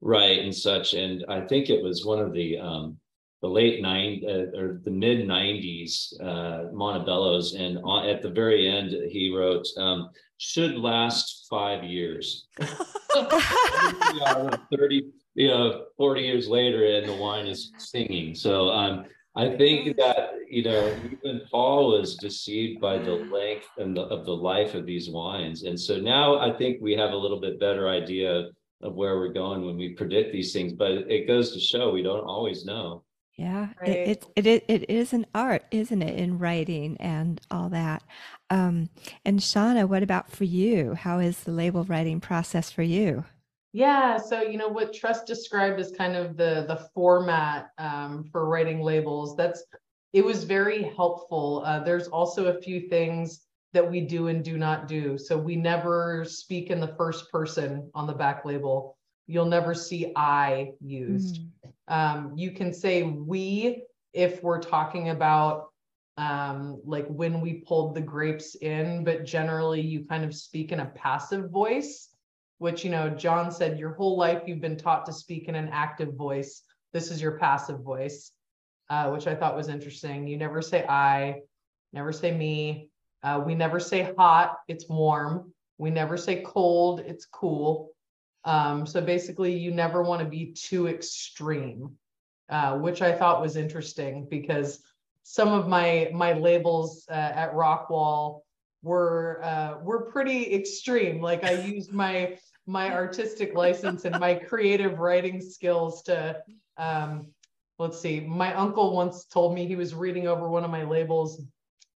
[0.00, 0.94] write and such.
[0.94, 2.98] And I think it was one of the um,
[3.44, 8.30] the late nine uh, or the mid 90s uh, Monte Bello's, and on, at the
[8.30, 12.46] very end he wrote um, should last five years.
[14.74, 18.34] Thirty, you know, forty years later, and the wine is singing.
[18.34, 19.04] So um,
[19.36, 24.24] I think that you know even Paul was deceived by the length and the, of
[24.24, 27.60] the life of these wines, and so now I think we have a little bit
[27.60, 28.48] better idea
[28.80, 30.72] of where we're going when we predict these things.
[30.72, 33.03] But it goes to show we don't always know.
[33.36, 33.90] Yeah, Right.
[33.90, 38.02] it, it it it is an art, isn't it, in writing and all that.
[38.48, 38.90] Um,
[39.24, 40.94] and Shauna, what about for you?
[40.94, 43.24] How is the label writing process for you?
[43.72, 48.48] Yeah, so you know what Tress described as kind of the the format um, for
[48.48, 49.36] writing labels.
[49.36, 49.64] That's
[50.12, 51.64] it was very helpful.
[51.66, 53.40] Uh, there's also a few things
[53.72, 55.18] that we do and do not do.
[55.18, 58.96] So we never speak in the first person on the back label.
[59.26, 61.40] You'll never see I used.
[61.88, 65.66] Um, you can say we if we're talking about
[66.16, 70.80] um, like when we pulled the grapes in, but generally you kind of speak in
[70.80, 72.14] a passive voice
[72.58, 75.68] which you know john said your whole life you've been taught to speak in an
[75.72, 76.62] active voice.
[76.92, 78.32] This is your passive voice
[78.90, 80.26] uh, which i thought was interesting.
[80.26, 81.40] You never say i
[81.92, 82.88] never say me.
[83.22, 85.52] Uh, we never say hot it's warm.
[85.78, 87.90] We never say cold it's cool
[88.44, 91.90] um, so basically you never want to be too extreme
[92.50, 94.80] uh, which i thought was interesting because
[95.22, 98.40] some of my my labels uh, at rockwall
[98.84, 101.20] were uh, were pretty extreme.
[101.20, 106.40] Like I used my my artistic license and my creative writing skills to
[106.76, 107.28] um,
[107.78, 108.20] let's see.
[108.20, 111.42] My uncle once told me he was reading over one of my labels.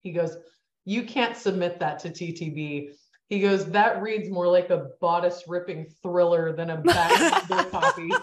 [0.02, 0.38] He goes,
[0.86, 2.92] "You can't submit that to TTB."
[3.30, 8.10] He goes, "That reads more like a bodice ripping thriller than a back copy."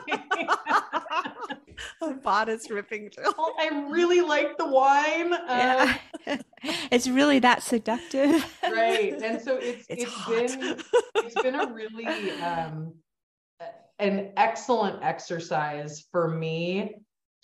[2.01, 3.11] A bodice ripping.
[3.11, 3.33] Thriller.
[3.59, 5.33] I really like the wine.
[5.35, 5.97] Um, Yeah,
[6.91, 8.45] it's really that seductive.
[8.65, 10.81] right and so it's It's it's been
[11.17, 12.95] it's been a really um
[13.99, 16.97] an excellent exercise for me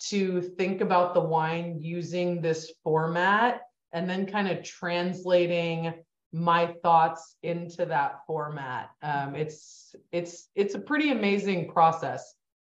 [0.09, 3.61] to think about the wine using this format
[3.93, 5.93] and then kind of translating
[6.31, 12.35] my thoughts into that format um it's it's it's a pretty amazing process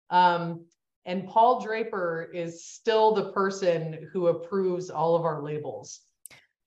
[0.09, 0.65] um
[1.05, 5.99] and paul draper is still the person who approves all of our labels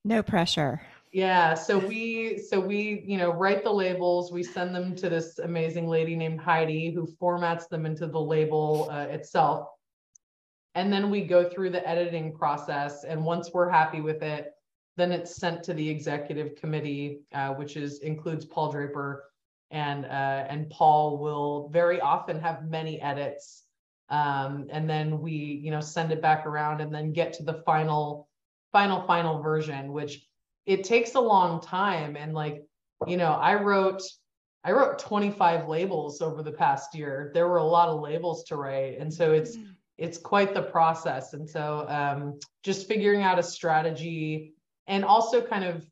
[0.05, 0.83] No pressure.
[1.13, 5.39] yeah, so we so we, you know, write the labels, we send them to this
[5.39, 9.69] amazing lady named Heidi who formats them into the label uh, itself.
[10.75, 14.51] And then we go through the editing process and once we're happy with it,
[14.97, 19.25] then it's sent to the executive committee, uh, which is includes Paul Draper.
[19.71, 23.65] And uh, and Paul will very often have many edits.
[24.09, 27.63] Um, and then we, you know, send it back around and then get to the
[27.67, 28.29] final
[28.71, 30.27] final final version which
[30.67, 32.17] it takes a long time.
[32.17, 32.65] And like
[33.07, 34.03] you know i wrote
[34.65, 37.31] i wrote 25 labels over the past year.
[37.35, 38.99] There were a lot of labels to write.
[38.99, 39.57] And so it's
[39.97, 41.35] it's quite the process.
[41.35, 44.54] And so um, just figuring out a strategy
[44.87, 45.87] and also kind of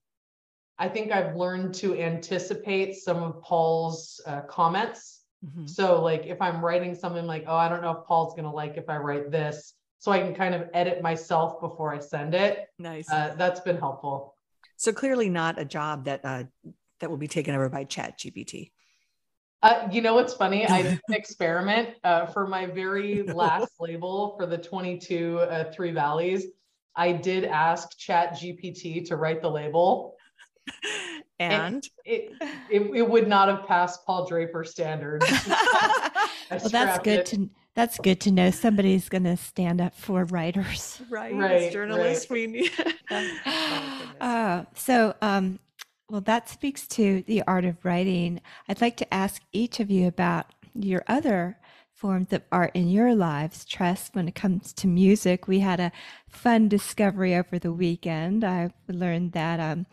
[0.78, 5.68] i think i've learned to anticipate some of paul's uh, comments Mhm.
[5.68, 8.50] so like if i'm writing something like oh i don't know if paul's going to
[8.50, 12.34] like if i write this so i can kind of edit myself before i send
[12.34, 13.10] it Nice.
[13.10, 14.36] uh, that's been helpful.
[14.76, 16.44] so clearly not a job that uh,
[17.00, 18.70] that will be taken over by Chat GPT.
[19.60, 20.64] Uh, you know what's funny?
[20.68, 25.90] I did an experiment uh, for my very last label for the 22 uh, Three
[25.90, 26.46] Valleys.
[26.94, 30.16] I did ask Chat GPT to write the label.
[31.38, 32.32] And It,
[32.70, 35.24] it, it would not have passed Paul Draper standards.
[35.46, 37.26] I Well, that's good it.
[37.26, 38.50] to that's good to know.
[38.50, 41.00] Somebody's going to stand up for writers.
[41.08, 42.70] right, Right, as journalists, we need.
[43.10, 44.12] Oh.
[44.20, 45.58] Uh, so, um,
[46.10, 48.40] well, that speaks to the art of writing.
[48.68, 51.58] I'd like to ask each of you about your other
[52.02, 53.64] forms of art in your lives.
[53.64, 55.92] Tress, when it comes to music, we had a
[56.28, 58.42] fun discovery over the weekend.
[58.42, 59.86] I learned that um,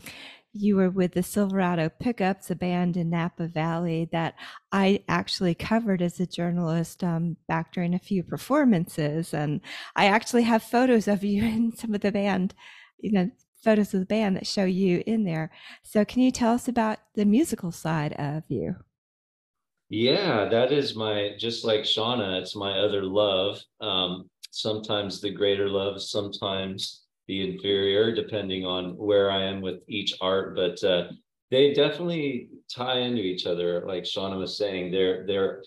[0.51, 4.34] you were with the Silverado Pickups, a band in Napa Valley that
[4.72, 9.32] I actually covered as a journalist um, back during a few performances.
[9.32, 9.62] And
[9.95, 12.55] I actually have photos of you in some of the band,
[12.97, 13.30] you know,
[13.64, 15.51] photos of the band that show you in there.
[15.84, 18.78] So, can you tell us about the musical side of you?
[19.90, 23.60] Yeah, that is my just like Shauna, it's my other love.
[23.82, 30.14] Um, sometimes the greater love, sometimes the inferior, depending on where I am with each
[30.22, 30.56] art.
[30.56, 31.10] But uh,
[31.50, 33.84] they definitely tie into each other.
[33.86, 35.64] Like Shauna was saying, they're they're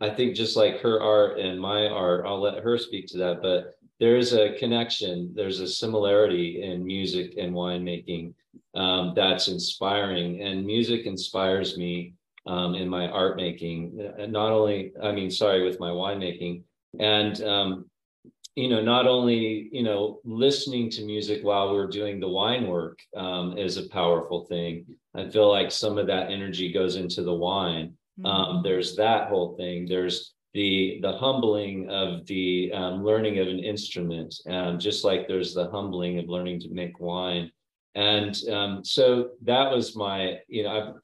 [0.00, 3.40] I think just like her art and my art, I'll let her speak to that.
[3.40, 8.34] But there is a connection, there's a similarity in music and winemaking
[8.74, 12.14] um, that's inspiring, and music inspires me
[12.46, 14.12] um, in my art making.
[14.18, 16.62] Uh, Not only, I mean, sorry, with my winemaking,
[16.98, 17.90] and um,
[18.56, 22.98] you know, not only you know listening to music while we're doing the wine work
[23.16, 24.86] um, is a powerful thing.
[25.14, 27.94] I feel like some of that energy goes into the wine.
[28.24, 28.62] Um, mm-hmm.
[28.62, 29.86] there's that whole thing.
[29.86, 35.54] There's the the humbling of the um, learning of an instrument, um, just like there's
[35.54, 37.50] the humbling of learning to make wine.
[37.94, 40.96] And um, so that was my, you know,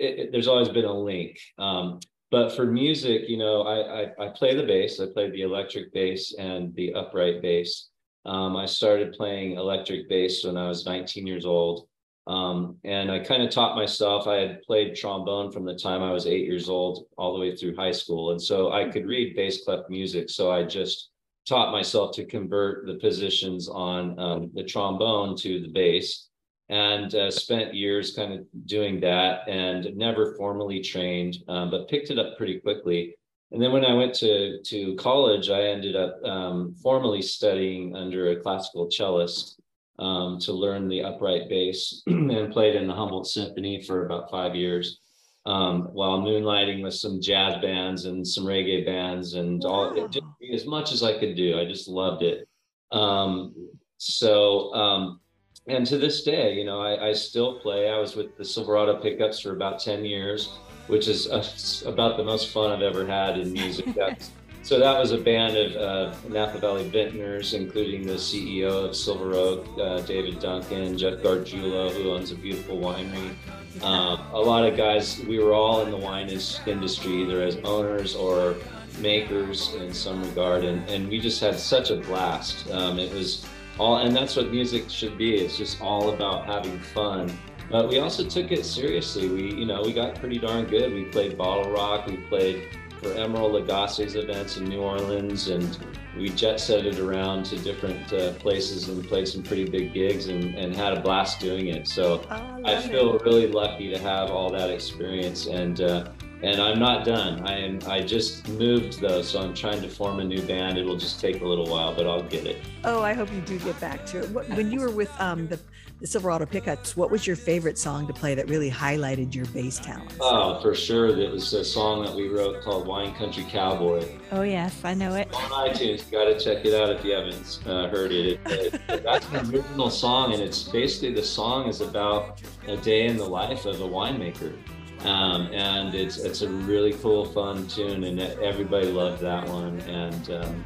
[0.00, 1.38] it, it, there's always been a link.
[1.58, 5.00] Um, but for music, you know, I, I, I play the bass.
[5.00, 7.88] I play the electric bass and the upright bass.
[8.24, 11.88] Um, I started playing electric bass when I was 19 years old.
[12.26, 14.26] Um, and I kind of taught myself.
[14.26, 17.56] I had played trombone from the time I was eight years old all the way
[17.56, 18.30] through high school.
[18.30, 20.30] And so I could read bass clef music.
[20.30, 21.10] So I just
[21.48, 26.29] taught myself to convert the positions on um, the trombone to the bass
[26.70, 32.10] and uh, spent years kind of doing that and never formally trained, um, but picked
[32.10, 33.16] it up pretty quickly.
[33.50, 38.30] And then when I went to, to college, I ended up um, formally studying under
[38.30, 39.60] a classical cellist
[39.98, 44.54] um, to learn the upright bass and played in the Humboldt Symphony for about five
[44.54, 45.00] years
[45.46, 49.70] um, while moonlighting with some jazz bands and some reggae bands and wow.
[49.70, 50.08] all
[50.54, 51.58] as much as I could do.
[51.58, 52.48] I just loved it.
[52.92, 53.54] Um,
[53.98, 55.19] so, um,
[55.66, 57.90] and to this day, you know, I, I, still play.
[57.90, 61.44] I was with the Silverado Pickups for about 10 years, which is uh,
[61.88, 63.86] about the most fun I've ever had in music.
[64.62, 69.34] so that was a band of uh, Napa Valley Vintners, including the CEO of Silver
[69.34, 73.34] Oak, uh, David Duncan, Jeff Gargiulo, who owns a beautiful winery.
[73.82, 78.16] Um, a lot of guys, we were all in the wine industry, either as owners
[78.16, 78.56] or
[78.98, 82.68] makers in some regard, and, and we just had such a blast.
[82.70, 83.46] Um, it was
[83.80, 85.36] all and that's what music should be.
[85.36, 87.32] It's just all about having fun.
[87.70, 89.28] But we also took it seriously.
[89.28, 90.92] We you know we got pretty darn good.
[90.92, 92.06] We played bottle rock.
[92.06, 92.68] We played
[93.00, 95.78] for emeril lagasse's events in new orleans and
[96.18, 100.54] we jet setted around to different uh, places and played some pretty big gigs and,
[100.54, 101.88] and had a blast doing it.
[101.88, 103.22] So oh, i, I feel it.
[103.22, 105.46] really lucky to have all that experience.
[105.46, 106.10] And uh,
[106.42, 107.46] and I'm not done.
[107.46, 107.78] I am.
[107.86, 110.78] I just moved though, so I'm trying to form a new band.
[110.78, 112.58] It'll just take a little while, but I'll get it.
[112.84, 114.50] Oh, I hope you do get back to it.
[114.56, 115.60] When you were with um, the,
[116.00, 119.78] the Silverado Pickups, what was your favorite song to play that really highlighted your bass
[119.78, 120.14] talent?
[120.20, 121.08] Oh, for sure.
[121.08, 125.14] It was a song that we wrote called "Wine Country Cowboy." Oh yes, I know
[125.14, 125.32] it.
[125.34, 128.40] On iTunes, you got to check it out if you haven't uh, heard it.
[128.46, 133.06] it, it that's an original song, and it's basically the song is about a day
[133.06, 134.56] in the life of a winemaker.
[135.04, 140.30] Um, and it's it's a really cool, fun tune, and everybody loved that one, and
[140.30, 140.64] um,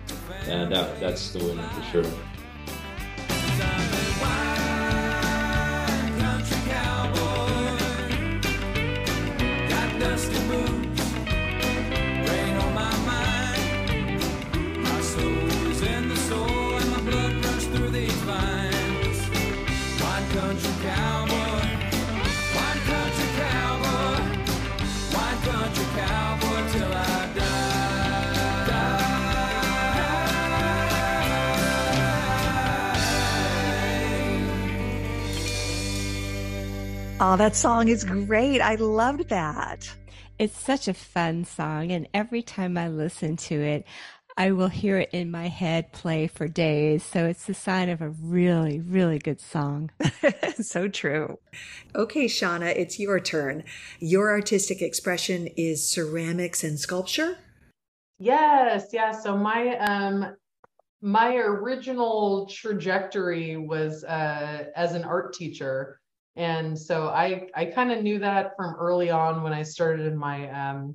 [0.49, 2.13] and that that's the winner for sure.
[37.21, 38.61] Oh, that song is great.
[38.61, 39.89] I loved that.
[40.39, 41.93] It's such a fun song.
[41.93, 43.87] And every time I listen to it,
[44.37, 47.05] I will hear it in my head play for days.
[47.05, 49.93] So it's the sign of a really, really good song.
[50.61, 51.39] so true.
[51.95, 53.63] Okay, Shauna, it's your turn.
[54.01, 57.39] Your artistic expression is ceramics and sculpture?
[58.19, 59.13] Yes, yeah.
[59.13, 60.35] So my um
[61.01, 66.01] my original trajectory was uh as an art teacher.
[66.37, 70.17] And so I I kind of knew that from early on when I started in
[70.17, 70.95] my um,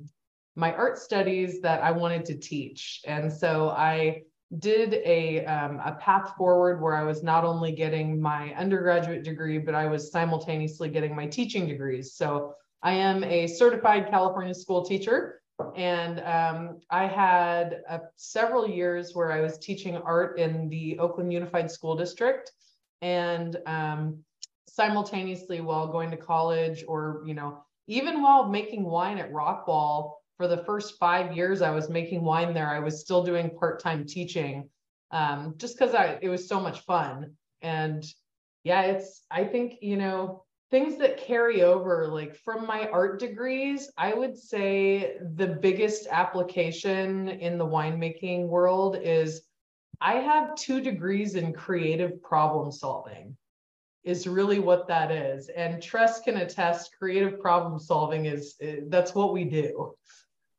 [0.56, 3.00] my art studies that I wanted to teach.
[3.06, 4.22] And so I
[4.58, 9.58] did a um, a path forward where I was not only getting my undergraduate degree,
[9.58, 12.14] but I was simultaneously getting my teaching degrees.
[12.14, 15.40] So I am a certified California school teacher,
[15.76, 21.32] and um, I had uh, several years where I was teaching art in the Oakland
[21.32, 22.50] Unified School District,
[23.02, 24.18] and um,
[24.74, 30.46] simultaneously while going to college or you know even while making wine at Rockwall for
[30.46, 34.70] the first five years I was making wine there, I was still doing part-time teaching
[35.10, 37.34] um, just because I it was so much fun.
[37.62, 38.04] And
[38.64, 43.90] yeah, it's I think, you know, things that carry over like from my art degrees,
[43.98, 49.42] I would say the biggest application in the winemaking world is
[50.00, 53.36] I have two degrees in creative problem solving
[54.04, 55.48] is really what that is.
[55.48, 59.94] And Tress can attest creative problem solving is, is that's what we do.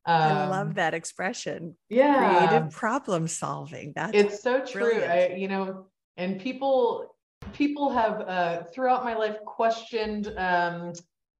[0.05, 1.75] Um, I love that expression.
[1.89, 2.47] Yeah.
[2.47, 3.93] Creative problem solving.
[3.95, 5.01] That's it's so true.
[5.03, 5.87] I, you know,
[6.17, 7.15] and people
[7.53, 10.93] people have uh, throughout my life questioned um,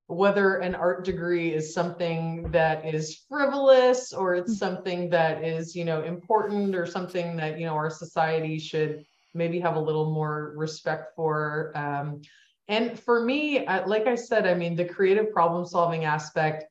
[0.08, 5.86] whether an art degree is something that is frivolous or it's something that is you
[5.86, 10.54] know important or something that you know our society should maybe have a little more
[10.56, 12.22] respect for um,
[12.68, 16.66] and for me like i said i mean the creative problem solving aspect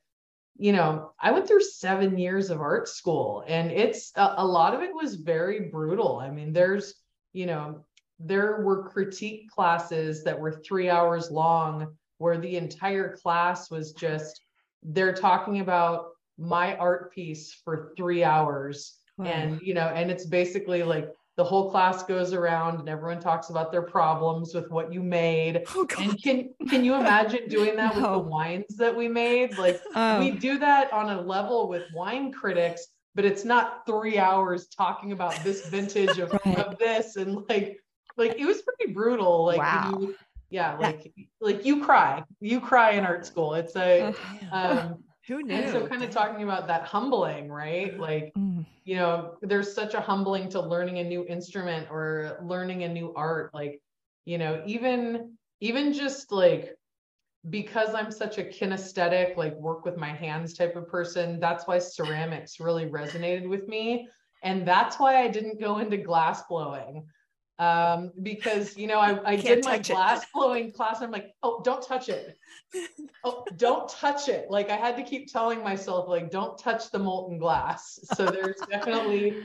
[0.57, 4.73] you know i went through seven years of art school and it's a, a lot
[4.73, 6.95] of it was very brutal i mean there's
[7.33, 7.83] you know
[8.19, 14.41] there were critique classes that were three hours long where the entire class was just
[14.83, 19.25] they're talking about my art piece for three hours wow.
[19.25, 23.49] and you know and it's basically like the whole class goes around and everyone talks
[23.49, 27.95] about their problems with what you made oh, and can can you imagine doing that
[27.95, 28.01] no.
[28.01, 30.19] with the wines that we made like oh.
[30.19, 35.11] we do that on a level with wine critics but it's not three hours talking
[35.11, 36.59] about this vintage of, right.
[36.59, 37.77] of this and like
[38.17, 39.97] like it was pretty brutal like wow.
[39.99, 40.15] you,
[40.49, 44.13] yeah like like you cry you cry in art school it's a
[44.51, 48.50] um who knew so kind of talking about that humbling right like mm.
[48.83, 53.13] You know there's such a humbling to learning a new instrument or learning a new
[53.15, 53.81] art like
[54.25, 56.75] you know even even just like
[57.49, 61.77] because i'm such a kinesthetic like work with my hands type of person that's why
[61.79, 64.07] ceramics really resonated with me.
[64.43, 67.05] And that's why i didn't go into glass blowing
[67.61, 70.97] um, because you know I, I did my glass blowing class.
[70.97, 72.35] And I'm like, oh, don't touch it.
[73.23, 74.49] oh, don't touch it.
[74.49, 77.99] Like I had to keep telling myself, like, don't touch the molten glass.
[78.15, 79.43] So there's definitely,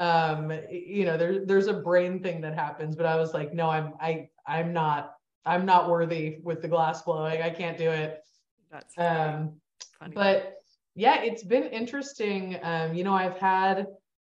[0.00, 2.96] um, you know, there, there's a brain thing that happens.
[2.96, 7.02] But I was like, no, I'm I I'm not I'm not worthy with the glass
[7.02, 7.42] blowing.
[7.42, 8.22] I can't do it.
[8.70, 9.60] That's um,
[9.98, 10.14] funny.
[10.14, 10.54] but
[10.94, 12.58] yeah, it's been interesting.
[12.62, 13.88] Um, you know, I've had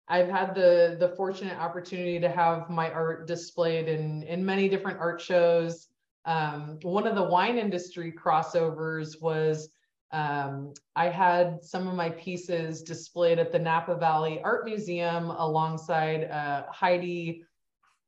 [0.08, 5.00] I've had the the fortunate opportunity to have my art displayed in in many different
[5.00, 5.88] art shows.
[6.26, 9.70] Um, one of the wine industry crossovers was
[10.12, 16.30] um, I had some of my pieces displayed at the Napa Valley Art Museum alongside
[16.30, 17.44] uh, Heidi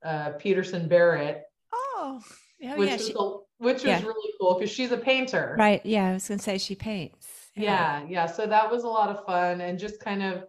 [0.05, 1.43] uh, Peterson Barrett.
[1.73, 2.21] Oh,
[2.59, 3.95] yeah, which, yeah, was, she, a, which yeah.
[3.97, 5.55] was really cool because she's a painter.
[5.59, 5.85] Right.
[5.85, 7.27] Yeah, I was going to say she paints.
[7.55, 8.01] Yeah.
[8.01, 8.25] yeah, yeah.
[8.25, 10.45] So that was a lot of fun and just kind of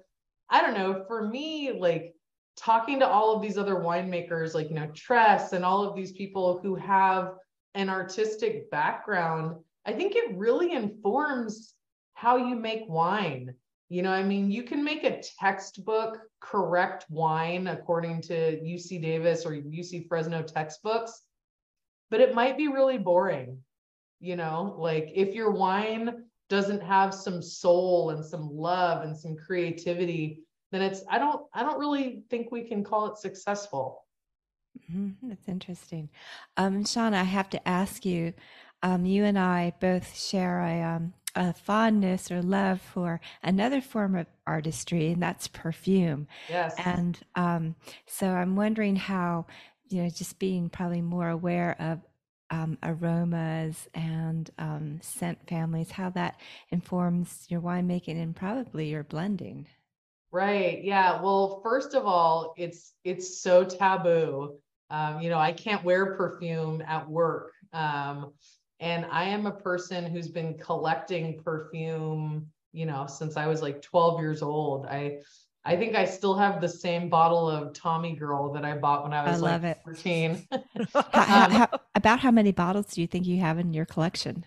[0.51, 2.15] I don't know, for me, like
[2.57, 6.13] talking to all of these other winemakers, like, you know, Tress and all of these
[6.13, 7.35] people who have
[7.75, 11.75] an artistic background, I think it really informs
[12.15, 13.55] how you make wine.
[13.91, 19.47] You know, I mean, you can make a textbook correct wine according to UC Davis
[19.47, 21.23] or UC Fresno textbooks,
[22.11, 23.59] but it might be really boring.
[24.21, 26.18] You know, like if your wine
[26.49, 31.63] doesn't have some soul and some love and some creativity then it's i don't i
[31.63, 34.05] don't really think we can call it successful.
[34.91, 35.29] Mm-hmm.
[35.29, 36.09] that's interesting.
[36.57, 38.35] Um shauna i have to ask you
[38.83, 44.15] um, you and i both share a, um, a fondness or love for another form
[44.15, 46.29] of artistry and that's perfume.
[46.49, 46.75] Yes.
[46.85, 47.75] And um,
[48.07, 49.47] so i'm wondering how
[49.89, 52.01] you know just being probably more aware of
[52.51, 56.41] um, aromas and um, scent families, how that
[56.71, 59.67] informs your winemaking and probably your blending.
[60.31, 60.85] Right.
[60.85, 61.23] Yeah.
[61.23, 64.59] Well, first of all, it's it's so taboo.
[64.91, 67.53] Um, you know, I can't wear perfume at work.
[67.73, 68.33] Um,
[68.81, 73.83] and I am a person who's been collecting perfume, you know, since I was like
[73.83, 74.87] 12 years old.
[74.87, 75.19] I
[75.69, 79.13] I think I still have the same bottle of Tommy Girl that I bought when
[79.13, 80.49] I was I like 14.
[80.95, 84.47] how, how, how, about how many bottles do you think you have in your collection?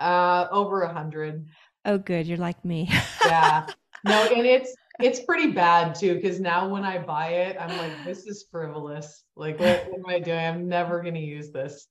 [0.00, 1.48] Uh, over a hundred.
[1.84, 2.26] Oh, good.
[2.26, 2.88] You're like me.
[3.26, 3.66] yeah.
[4.06, 8.04] No, and it's it's pretty bad too because now when I buy it, I'm like,
[8.04, 9.24] this is frivolous.
[9.34, 10.38] Like, what, what am I doing?
[10.38, 11.86] I'm never gonna use this.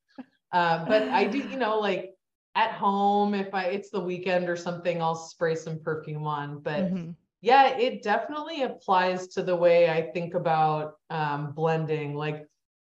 [0.52, 2.12] Uh, but I do, you know, like
[2.54, 6.60] at home, if I it's the weekend or something, I'll spray some perfume on.
[6.60, 7.12] But mm-hmm
[7.44, 12.16] yeah, it definitely applies to the way I think about um, blending.
[12.16, 12.48] Like,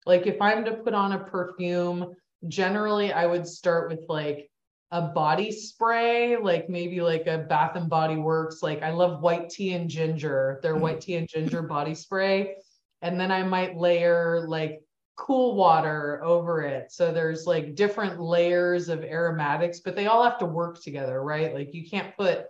[0.07, 2.15] like if I'm to put on a perfume,
[2.47, 4.49] generally I would start with like
[4.89, 8.63] a body spray, like maybe like a Bath and Body Works.
[8.63, 10.81] Like I love white tea and ginger, their mm-hmm.
[10.81, 12.55] white tea and ginger body spray.
[13.03, 14.81] And then I might layer like
[15.15, 16.91] cool water over it.
[16.91, 21.53] So there's like different layers of aromatics, but they all have to work together, right?
[21.53, 22.45] Like you can't put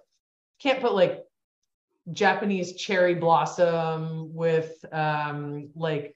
[0.62, 1.26] can't put like
[2.12, 6.16] Japanese cherry blossom with um like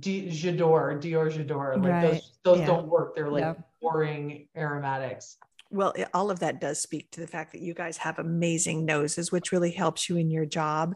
[0.00, 1.76] Di- J'adore, Dior J'adore.
[1.76, 2.12] Like right.
[2.12, 2.66] those those yeah.
[2.66, 3.14] don't work.
[3.14, 5.36] They're like boring aromatics.
[5.72, 8.84] Well, it, all of that does speak to the fact that you guys have amazing
[8.84, 10.94] noses, which really helps you in your job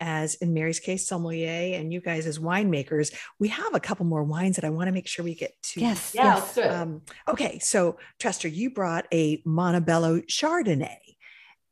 [0.00, 3.12] as in Mary's case, sommelier, and you guys as winemakers.
[3.40, 5.80] We have a couple more wines that I want to make sure we get to.
[5.80, 6.12] Yes.
[6.14, 6.38] Yeah, yes.
[6.38, 6.70] let's do it.
[6.70, 7.58] Um, okay.
[7.58, 10.98] So, Trester, you brought a Monte Bello Chardonnay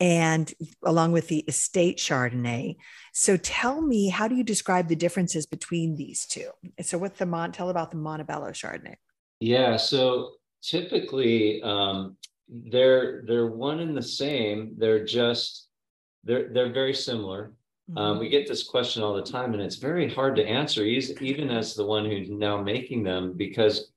[0.00, 2.76] and along with the estate Chardonnay.
[3.12, 6.50] So tell me, how do you describe the differences between these two?
[6.82, 8.96] So what's the Mont, tell about the Monte Bello Chardonnay.
[9.40, 10.30] Yeah, so
[10.62, 12.16] typically um,
[12.48, 14.74] they're they're one and the same.
[14.76, 15.68] They're just
[16.24, 17.52] they're they're very similar.
[17.96, 21.50] Um, we get this question all the time, and it's very hard to answer, even
[21.50, 23.90] as the one who's now making them, because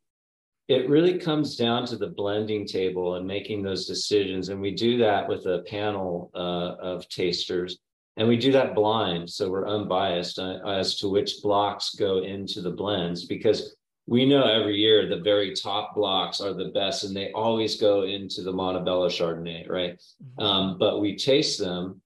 [0.67, 4.49] it really comes down to the blending table and making those decisions.
[4.49, 7.79] And we do that with a panel uh, of tasters,
[8.15, 12.61] and we do that blind, so we're unbiased uh, as to which blocks go into
[12.61, 17.15] the blends, because we know every year the very top blocks are the best, and
[17.15, 19.99] they always go into the Monte Bello Chardonnay, right?
[20.37, 22.01] Um, but we taste them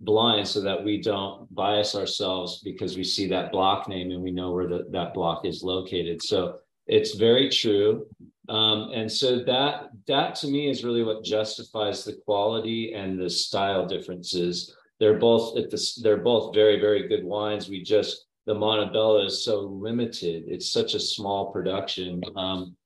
[0.00, 4.30] blind so that we don't bias ourselves because we see that block name and we
[4.30, 6.22] know where the, that block is located.
[6.22, 8.06] So it's very true.
[8.48, 13.30] Um, and so that that to me is really what justifies the quality and the
[13.30, 14.76] style differences.
[15.00, 15.72] They're both at
[16.02, 17.68] they're both very, very good wines.
[17.68, 20.44] We just the Monte Bello is so limited.
[20.46, 22.22] It's such a small production.
[22.36, 22.76] Um,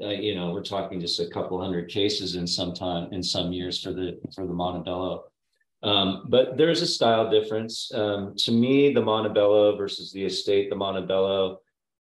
[0.00, 3.52] uh, you know, we're talking just a couple hundred cases in some time in some
[3.52, 5.24] years for the for the Monte Bello.
[5.82, 7.90] Um, but there's a style difference.
[7.92, 11.60] Um, to me, the Monte Bello versus the estate, the Monte Bello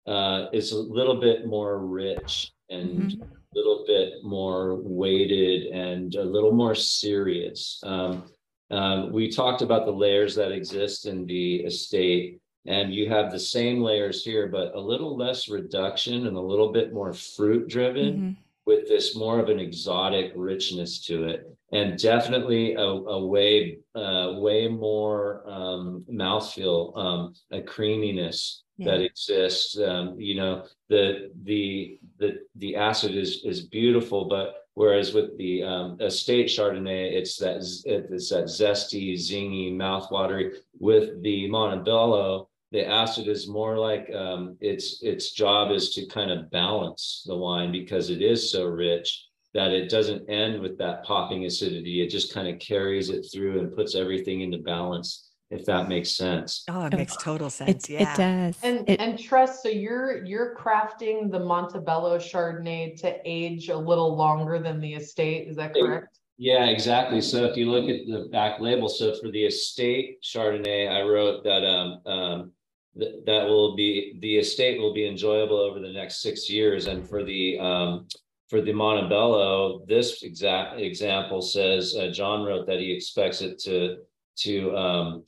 [0.08, 3.22] uh, is a little bit more rich and Mhm.
[3.22, 3.28] a
[3.58, 7.80] little bit more weighted and a little more serious.
[7.84, 8.26] Um,
[8.72, 13.39] um, we talked about the layers that exist in the estate, and you have the
[13.39, 18.14] same layers here, but a little less reduction and a little bit more fruit driven
[18.22, 18.36] Mhm.
[18.66, 24.34] with this more of an exotic richness to it and definitely a, a way uh,
[24.39, 29.78] way more um, mouthfeel um, a creaminess that exists.
[29.80, 35.63] Um, you know the the the the acid is is beautiful but whereas with the
[35.63, 40.55] um, estate chardonnay it's that it's that zesty zingy mouthwatery.
[40.80, 46.05] With the Monte Bello the acid is more like um, its its job is to
[46.07, 50.78] kind of balance the wine because it is so rich that it doesn't end with
[50.78, 52.01] that popping acidity.
[52.01, 56.12] It just kind of carries it through and puts everything into balance, if that makes
[56.12, 56.64] sense.
[56.70, 57.86] Oh, it makes total sense.
[57.86, 58.14] It, yeah.
[58.14, 58.58] it does.
[58.64, 63.78] And It- and Tress, so you're you're crafting the Monte Bello Chardonnay to age a
[63.78, 65.82] little longer than the estate, is that Yeah.
[65.86, 66.20] correct?
[66.38, 67.22] Yeah, exactly.
[67.22, 71.43] So if you look at the back label, so for the estate Chardonnay, I wrote
[71.46, 72.52] that um, um,
[73.00, 77.08] th- that will be the estate will be enjoyable over the next six years, and
[77.08, 78.08] for the um,
[78.50, 83.58] for the Monte Bello, this exact example says uh, John wrote that he expects it
[83.60, 83.98] to
[84.38, 85.23] to um,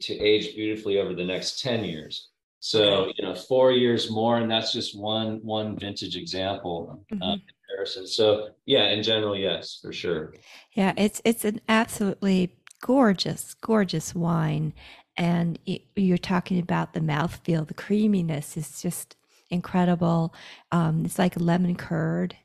[0.00, 2.28] to age beautifully over the next ten years.
[2.60, 7.04] So you know, four years more, and that's just one one vintage example.
[7.10, 7.42] Uh, Mhm.
[7.68, 8.06] comparison.
[8.06, 10.34] So yeah, in general, yes, for sure.
[10.74, 14.72] Yeah, it's it's an absolutely gorgeous, gorgeous wine,
[15.16, 19.16] and y you're talking about the mouthfeel, the creaminess is just
[19.50, 20.34] incredible.
[20.72, 22.36] Um, it's like lemon curd.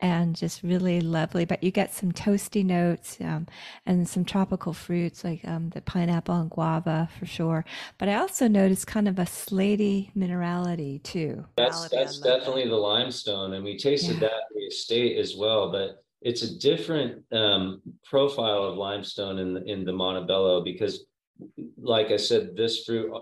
[0.00, 1.44] And just really lovely.
[1.44, 3.48] But you get some toasty notes um,
[3.84, 7.64] and some tropical fruits like um, the pineapple and guava for sure.
[7.98, 11.44] But I also noticed kind of a slaty minerality too.
[11.56, 12.38] That's that's love that.
[12.38, 14.28] definitely the limestone, and we tasted Yeah.
[14.28, 15.72] that in the estate as well.
[15.72, 21.06] But it's a different um, profile of limestone in the, in the Monte Bello because,
[21.76, 23.12] like I said, this fruit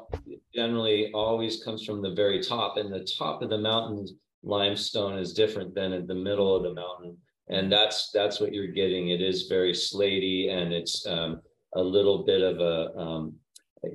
[0.54, 4.06] generally always comes from the very top, and the top of the mountain
[4.46, 7.16] limestone is different than in the middle of the mountain,
[7.48, 9.10] and that's that's what you're getting.
[9.10, 11.40] It is very slaty, and it's um,
[11.74, 13.34] a little bit of a um,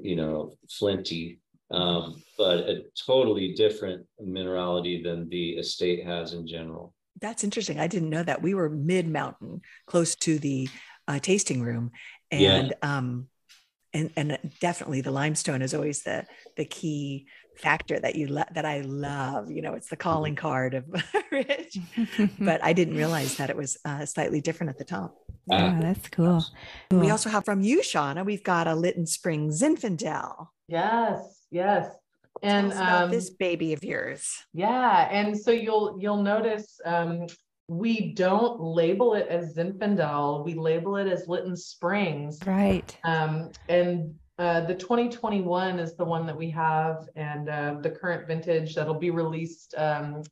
[0.01, 1.39] you know flinty
[1.71, 6.93] um, but a totally different minerality than the estate has in general.
[7.21, 7.79] That's interesting.
[7.79, 8.41] I didn't know that.
[8.41, 10.67] We were mid mountain, close to the
[11.07, 11.91] uh, tasting room,
[12.31, 12.55] Yeah.
[12.55, 13.27] and um,
[13.93, 16.25] and and definitely the limestone is always the
[16.57, 17.27] the key
[17.57, 19.51] factor that you lo- that I love.
[19.51, 20.85] You know, it's the calling card of
[21.31, 21.79] Ridge.
[22.39, 25.15] But I didn't realize that it was uh, slightly different at the top.
[25.47, 26.43] yeah, that's cool.
[26.91, 28.25] We also have from you, Shauna.
[28.25, 30.47] We've got a Lytton Spring Zinfandel.
[30.67, 31.85] Yes, yes.
[32.41, 34.33] Tell And us about um, this baby of yours.
[34.53, 37.27] Yeah, and so you'll you'll notice um,
[37.67, 40.45] we don't label it as Zinfandel.
[40.45, 42.39] We label it as Lytton Springs.
[42.45, 42.97] Right.
[43.03, 48.25] Um, and uh, the 2021 is the one that we have, and uh, the current
[48.25, 50.23] vintage that'll be released um,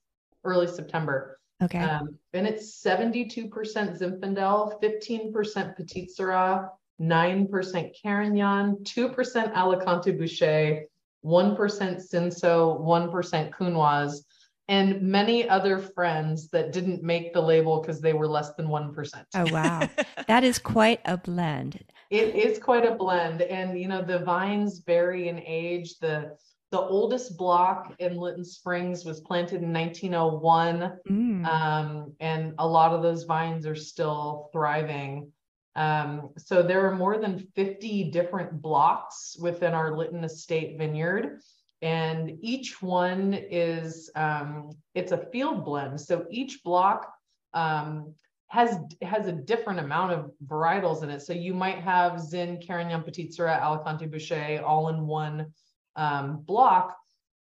[0.43, 1.39] early September.
[1.61, 1.77] Okay.
[1.77, 10.85] Um, and it's 72% Zinfandel, 15% Petit Sirah, 9% Carignan, 2% Alicante Bouschet,
[11.23, 14.23] 1% Cinsault, 1% Counoise,
[14.67, 19.23] and many other friends that didn't make the label because they were less than 1%.
[19.35, 19.87] Oh, wow.
[20.27, 21.83] that is quite a blend.
[22.09, 23.41] It is quite a blend.
[23.41, 25.99] And, you know, the vines vary in age.
[25.99, 26.37] The
[26.71, 30.99] the oldest block in Lytton Springs was planted in 1901.
[31.09, 31.45] Mm.
[31.45, 35.31] Um, and a lot of those vines are still thriving.
[35.75, 41.39] Um, so there are more than 50 different blocks within our Lytton Estate vineyard.
[41.81, 45.99] And each one is, um, it's a field blend.
[45.99, 47.11] So each block
[47.53, 48.13] um,
[48.49, 51.21] has has a different amount of varietals in it.
[51.21, 55.53] So you might have Zin, Carignan, Petit Sirah, Alicante Bouschet all in one
[55.95, 56.95] um, block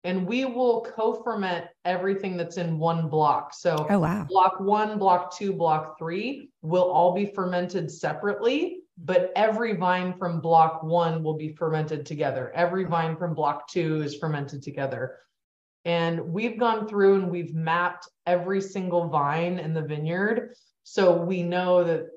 [0.07, 3.53] and we will co-ferment everything that's in one block.
[3.53, 4.23] So oh, wow.
[4.23, 10.39] block one, block two, block three will all be fermented separately, but every vine from
[10.39, 12.53] block one will be fermented together.
[12.55, 15.17] Every vine from block two is fermented together.
[15.83, 20.53] And we've gone through and we've mapped every single vine in the vineyard.
[20.89, 22.07] So we know that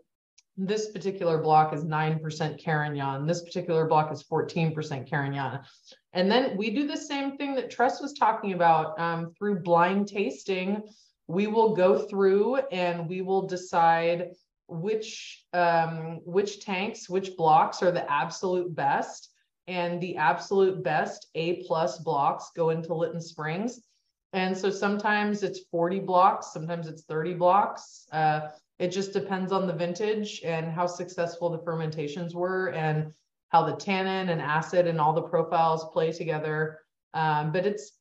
[0.57, 3.27] this particular block is 9% Carignan.
[3.27, 5.59] This particular block is 14% Carignan.
[6.13, 10.07] And then we do the same thing that Tress was talking about um, through blind
[10.07, 10.85] tasting.
[11.27, 14.35] We will go through and we will decide
[14.69, 19.31] which um, which tanks, which blocks are the absolute best.
[19.67, 23.81] And the absolute best A plus blocks go into Lytton Springs.
[24.33, 28.07] And so sometimes it's 40 blocks, sometimes it's 30 blocks.
[28.13, 33.13] Uh, it just depends on the vintage and how successful the fermentations were and
[33.51, 36.79] how the tannin and acid and all the profiles play together.
[37.13, 37.93] Um, but it's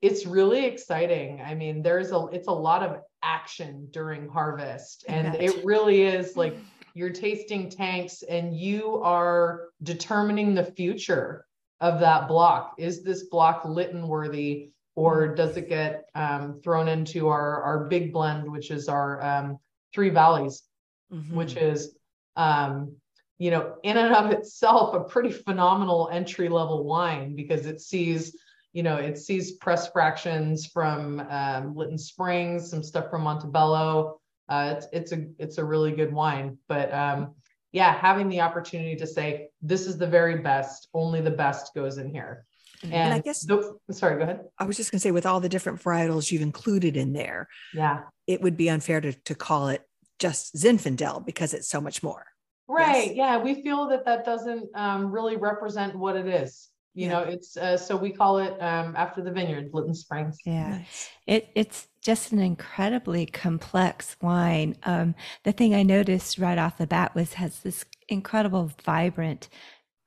[0.00, 1.40] it's really exciting.
[1.40, 6.36] I mean, there's a it's a lot of action during harvest, and it really is
[6.36, 6.56] like
[6.94, 11.46] you're tasting tanks and you are determining the future
[11.80, 12.74] of that block.
[12.78, 18.12] Is this block Lytton worthy, or does it get um, thrown into our our big
[18.12, 19.58] blend, which is our um,
[19.94, 20.64] Three Valleys,
[21.12, 21.36] mm-hmm.
[21.36, 21.94] which is,
[22.34, 22.96] um,
[23.38, 28.36] you know, in and of itself a pretty phenomenal entry level wine because it sees,
[28.72, 34.20] you know, it sees press fractions from um, Lytton Springs, some stuff from Monte Bello.
[34.48, 37.36] Uh, it's it's a it's a really good wine, but um,
[37.70, 41.98] yeah, having the opportunity to say this is the very best, only the best goes
[41.98, 42.47] in here.
[42.82, 44.40] And, and, I guess, the, sorry, go ahead.
[44.58, 47.48] I was just going to say, with all the different varietals you've included in there,
[47.74, 49.82] yeah, it would be unfair to, to call it
[50.18, 52.26] just Zinfandel because it's so much more.
[52.68, 53.08] Right.
[53.08, 53.16] Yes.
[53.16, 53.38] Yeah.
[53.38, 56.68] We feel that that doesn't um, really represent what it is.
[56.94, 57.12] You yeah.
[57.12, 60.36] know, it's uh, so we call it um, after the vineyard, Lytton Springs.
[60.44, 60.70] Yeah.
[60.70, 61.08] Nice.
[61.26, 64.76] It, it's just an incredibly complex wine.
[64.82, 65.14] Um,
[65.44, 69.48] the thing I noticed right off the bat was has this incredible, vibrant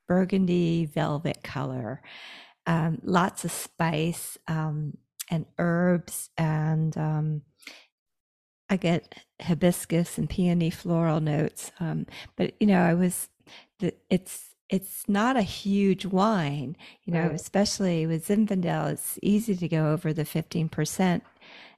[0.07, 2.01] burgundy velvet color
[2.65, 4.97] um, lots of spice um,
[5.29, 7.41] and herbs and um,
[8.69, 11.71] I get hibiscus and peony floral notes.
[11.79, 12.05] Um,
[12.37, 13.27] but you know, I was
[13.79, 17.33] the, it's it's not a huge wine, you know, right.
[17.33, 18.93] especially with Zinfandel.
[18.93, 21.23] It's easy to go over the fifteen percent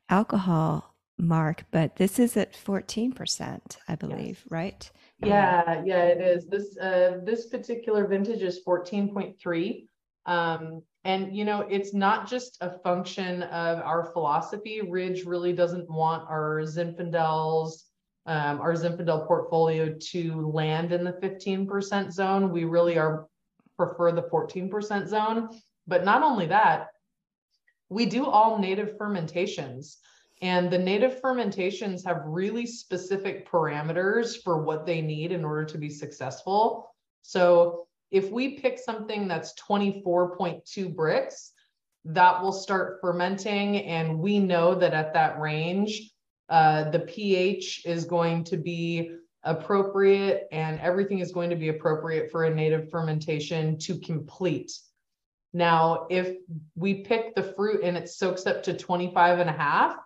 [0.09, 4.51] alcohol mark, but this is at fourteen percent, I believe, yes.
[4.51, 4.91] right?
[5.19, 6.45] Yeah, yeah, it is.
[6.47, 9.87] This uh, this particular vintage is fourteen point three.
[10.25, 14.81] Um, and you know, it's not just a function of our philosophy.
[14.81, 17.83] Ridge really doesn't want our Zinfandels,
[18.25, 22.51] um, our Zinfandel portfolio to land in the 15% zone.
[22.51, 23.27] We really are
[23.77, 25.49] prefer the 14% zone.
[25.87, 26.87] But not only that,
[27.89, 29.97] we do all native fermentations.
[30.41, 35.77] And the native fermentations have really specific parameters for what they need in order to
[35.77, 36.93] be successful.
[37.21, 41.49] So if we pick something that's 24.2 Brix,
[42.05, 43.77] that will start fermenting.
[43.85, 46.11] And we know that at that range,
[46.47, 52.31] uh, the pH is going to be appropriate and everything is going to be appropriate
[52.31, 54.71] for a native fermentation to complete.
[55.51, 56.37] Now, if
[56.75, 59.97] we pick the fruit and it soaks up to 25 and a half,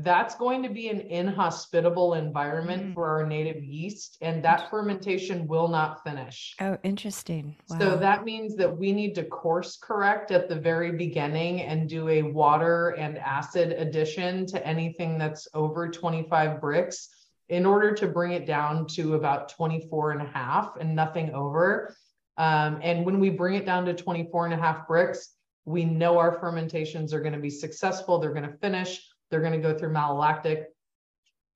[0.00, 2.94] that's going to be an inhospitable environment mm.
[2.94, 7.78] for our native yeast and that fermentation will not finish oh interesting wow.
[7.78, 12.08] so that means that we need to course correct at the very beginning and do
[12.10, 17.08] a water and acid addition to anything that's over 25 Brix
[17.48, 21.96] in order to bring it down to about 24 and a half and nothing over
[22.36, 25.28] um, and when we bring it down to 24 and a half Brix,
[25.64, 29.00] we know our fermentations are going to be successful they're going to finish
[29.30, 30.64] they're going to go through malolactic.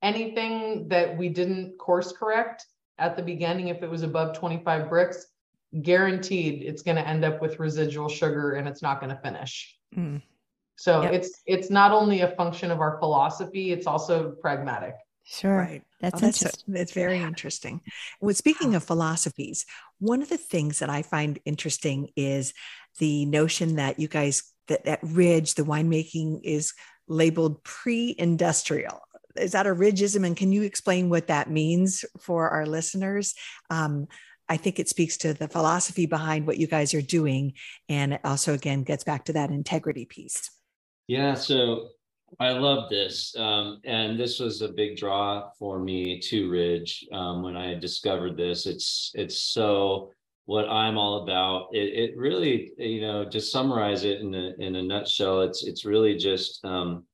[0.03, 2.67] Anything that we didn't course correct
[2.99, 5.17] at the beginning, if it was above 25 Brix,
[5.83, 9.77] guaranteed it's going to end up with residual sugar and it's not going to finish.
[9.97, 10.23] Mm.
[10.77, 11.13] So yep.
[11.13, 14.95] it's it's not only a function of our philosophy, it's also pragmatic.
[15.25, 15.59] Sure.
[15.59, 15.83] Right.
[16.01, 16.75] That's, oh, that's, interesting.
[16.75, 17.83] that's very interesting.
[18.19, 19.65] When speaking of philosophies,
[19.99, 22.55] one of the things that I find interesting is
[22.99, 26.73] the notion that you guys that that Ridge the winemaking is
[27.11, 29.01] labeled pre-industrial.
[29.37, 30.25] Is that a Ridgeism?
[30.27, 33.35] And can you explain what that means for our listeners?
[33.69, 34.07] Um,
[34.49, 37.53] I think it speaks to the philosophy behind what you guys are doing,
[37.89, 40.51] and also again gets back to that integrity piece.
[41.07, 41.89] Yeah, so
[42.39, 43.35] I love this.
[43.37, 48.37] Um, and this was a big draw for me to Ridge um, when I discovered
[48.37, 48.67] this.
[48.67, 50.11] It's it's so
[50.47, 51.69] what I'm all about.
[51.73, 55.85] It, it really, you know, to summarize it in a in a nutshell, it's it's
[55.85, 57.05] really just um,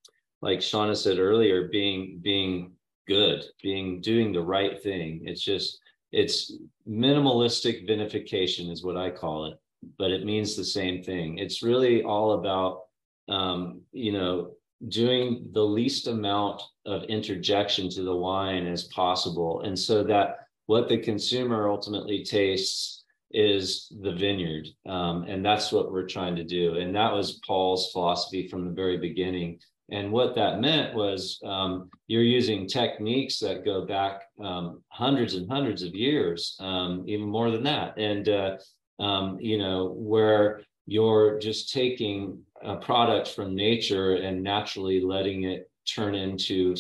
[0.43, 2.73] like Shauna said earlier, being being
[3.07, 5.23] good, being doing the right thing.
[5.25, 5.79] It's just
[6.13, 6.53] it's
[6.89, 9.59] minimalistic vinification is what I call it,
[9.99, 11.39] but it means the same thing.
[11.39, 12.83] It's really all about
[13.29, 14.53] um, you know,
[14.89, 19.63] doing the least amount of interjection to the wine as possible.
[19.63, 22.96] And so that what the consumer ultimately tastes
[23.33, 24.69] is the vineyard.
[24.87, 26.77] Um, and that's what we're trying to do.
[26.77, 29.59] And that was Paul's philosophy from the very beginning.
[29.91, 35.51] And what that meant was um, you're using techniques that go back um, hundreds and
[35.51, 37.97] hundreds of years, um, even more than that.
[37.99, 38.57] And, uh,
[38.99, 45.71] um, you know, where you're just taking a product from nature and naturally letting it
[45.87, 46.75] turn into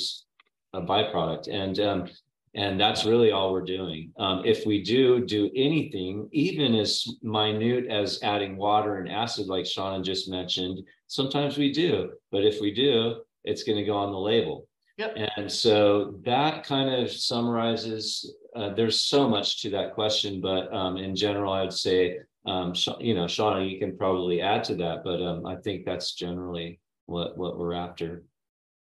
[0.72, 2.08] a byproduct and um,
[2.56, 7.86] and that's really all we're doing um, if we do do anything even as minute
[7.86, 12.72] as adding water and acid like shauna just mentioned sometimes we do but if we
[12.72, 15.14] do it's going to go on the label yep.
[15.36, 20.96] and so that kind of summarizes uh, there's so much to that question but um,
[20.96, 25.02] in general i would say um, you know, Shauna, you can probably add to that,
[25.02, 28.22] but um, I think that's generally what what we're after.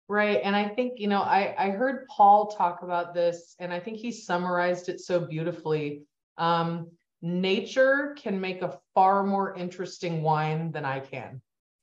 [0.09, 3.81] Right, and I think you know, I I heard Paul talk about this, and I
[3.81, 6.03] think he summarized it so beautifully.
[6.39, 6.91] Um,
[7.23, 11.41] nature can make a far more interesting wine than I can.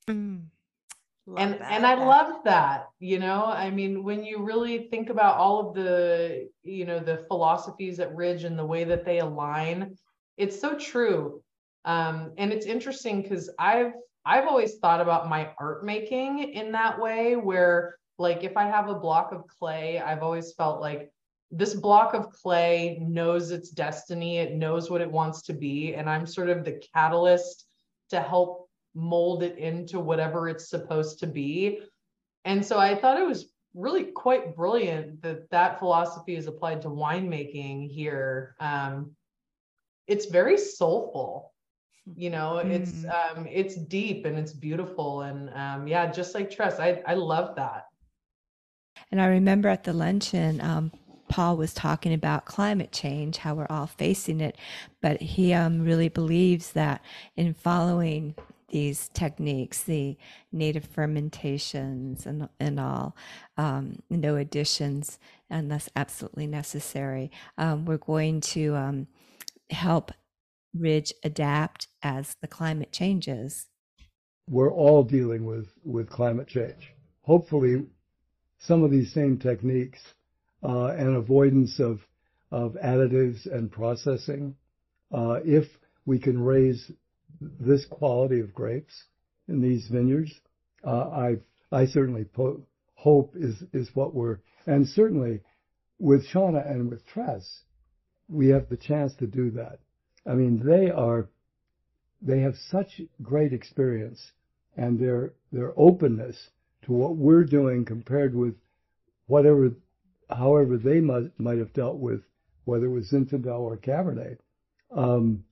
[0.09, 0.43] Mm,
[1.37, 1.71] and that.
[1.71, 2.87] and I love that.
[2.99, 7.25] You know, I mean, when you really think about all of the you know the
[7.27, 9.97] philosophies at Ridge and the way that they align,
[10.37, 11.43] it's so true
[11.85, 13.93] um, and it's interesting because I've
[14.25, 18.89] I've always thought about my art making in that way, where like if I have
[18.89, 21.11] a block of clay, I've always felt like
[21.51, 26.09] this block of clay knows its destiny, it knows what it wants to be, and
[26.09, 27.65] I'm sort of the catalyst
[28.09, 31.81] to help mold it into whatever it's supposed to be.
[32.45, 36.89] And so I thought it was really quite brilliant that that philosophy is applied to
[36.89, 38.55] winemaking here.
[38.59, 39.15] Um,
[40.07, 41.53] it's very soulful
[42.15, 42.69] you know mm.
[42.69, 47.13] it's um it's deep and it's beautiful and um yeah just like trust i i
[47.13, 47.85] love that
[49.11, 50.91] and i remember at the luncheon um
[51.29, 54.57] paul was talking about climate change how we're all facing it
[55.01, 57.01] but he um really believes that
[57.35, 58.35] in following
[58.69, 60.17] these techniques, the
[60.51, 63.15] native fermentations and and all,
[63.55, 67.29] um, no additions unless absolutely necessary.
[67.59, 69.07] Um, we're going to um,
[69.69, 70.11] help
[70.73, 73.67] Ridge adapt as the climate changes?
[74.49, 76.93] We're all dealing with, with climate change.
[77.21, 77.85] Hopefully,
[78.67, 79.99] some of these same techniques
[80.63, 81.99] uh, and avoidance of,
[82.51, 84.55] of additives and processing,
[85.13, 85.65] uh, if
[86.05, 86.91] we can raise
[87.59, 89.03] this quality of grapes
[89.47, 90.31] in these vineyards,
[90.85, 91.35] uh, I
[91.71, 95.41] I certainly po- hope is is what we're and certainly
[95.99, 97.61] with Shauna and with Tress,
[98.27, 99.79] we have the chance to do that.
[100.25, 101.29] I mean, they are,
[102.21, 104.31] they have such great experience
[104.75, 106.49] and their, their openness
[106.83, 108.55] to what we're doing compared with
[109.27, 109.71] whatever,
[110.29, 112.21] however they might, might have dealt with,
[112.65, 114.37] whether it was Zinfandel or Cabernet,
[114.95, 115.43] um,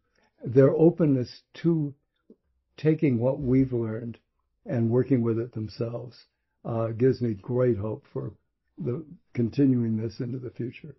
[0.43, 1.93] their openness to
[2.77, 4.17] taking what we've learned
[4.65, 6.25] and working with it themselves
[6.65, 8.31] uh, gives me great hope for
[8.77, 9.03] the
[9.33, 10.95] continuing this into the future.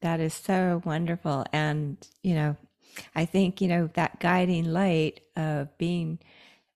[0.00, 1.46] That is so wonderful.
[1.52, 2.56] And, you know,
[3.14, 6.18] I think, you know, that guiding light of being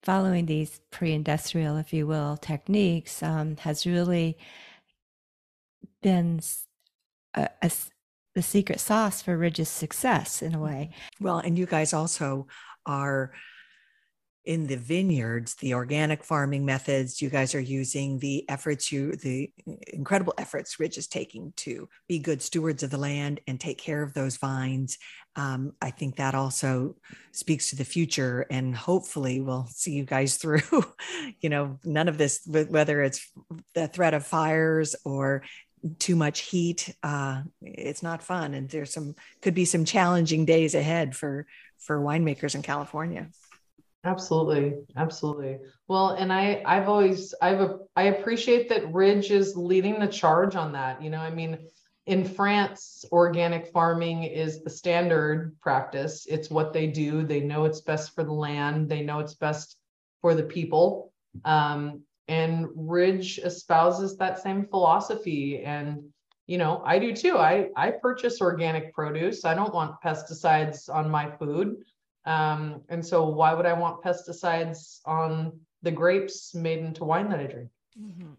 [0.03, 4.39] following these pre industrial, if you will, techniques um, has really
[6.03, 6.41] been
[7.35, 7.71] a, a,
[8.35, 10.91] the secret sauce for Ridge's success in a way.
[11.21, 12.47] Well, and you guys also
[12.87, 13.33] are
[14.45, 19.51] in the vineyards, the organic farming methods you guys are using, the efforts you, the
[19.93, 24.03] incredible efforts Ridge is taking to be good stewards of the land and take care
[24.03, 24.97] of those vines.
[25.37, 26.97] Um, I think that also
[27.33, 30.63] speaks to the future, and hopefully, we'll see you guys through.
[31.41, 33.31] you know, none of this, whether it's
[33.75, 35.43] the threat of fires or
[35.99, 40.75] too much heat, uh, it's not fun, and there's some could be some challenging days
[40.75, 41.47] ahead for
[41.79, 43.29] for winemakers in California.
[44.05, 44.79] Absolutely.
[44.97, 45.59] Absolutely.
[45.87, 50.57] Well, and I, I've always, I've, a, I appreciate that Ridge is leading the charge
[50.57, 51.03] on that.
[51.03, 51.59] You know, I mean,
[52.07, 56.27] in France, organic farming is the standard practice.
[56.29, 57.25] It's what they do.
[57.25, 58.89] They know it's best for the land.
[58.89, 59.77] They know it's best
[60.23, 61.13] for the people.
[61.45, 65.63] Um, and Ridge espouses that same philosophy.
[65.63, 66.05] And,
[66.47, 67.37] you know, I do too.
[67.37, 69.45] I, I purchase organic produce.
[69.45, 71.85] I don't want pesticides on my food.
[72.27, 77.41] Um, and so why would I want pesticides on the grapes made into wine that
[77.41, 77.71] I drink?
[77.99, 78.33] Mm-hmm.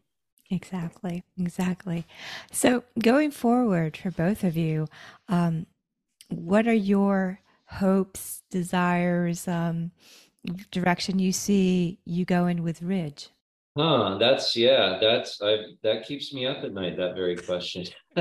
[0.51, 2.05] Exactly, exactly.
[2.51, 4.87] So going forward for both of you,
[5.29, 5.65] um,
[6.27, 9.91] what are your hopes, desires, um,
[10.71, 13.29] direction you see you going with Ridge?
[13.77, 17.85] Huh, that's yeah, that's I that keeps me up at night, that very question.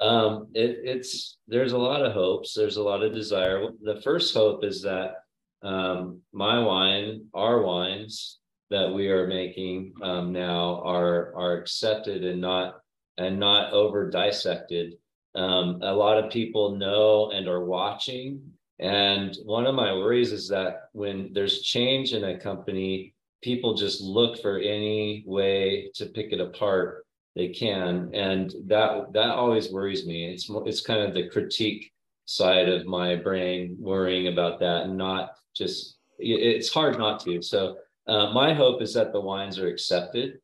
[0.00, 2.54] um, it, it's there's a lot of hopes.
[2.54, 3.66] There's a lot of desire.
[3.82, 5.16] The first hope is that
[5.62, 8.38] um, my wine, our wines
[8.70, 12.80] that we are making um, now are are accepted and not
[13.18, 14.94] and not over dissected.
[15.34, 18.40] Um, a lot of people know and are watching.
[18.78, 24.00] And one of my worries is that when there's change in a company, people just
[24.00, 26.99] look for any way to pick it apart
[27.36, 30.32] they can and that that always worries me.
[30.32, 31.92] It's it's kind of the critique
[32.26, 37.40] side of my brain worrying about that and not just it's hard not to.
[37.42, 37.76] So
[38.06, 40.38] uh, my hope is that the wines are accepted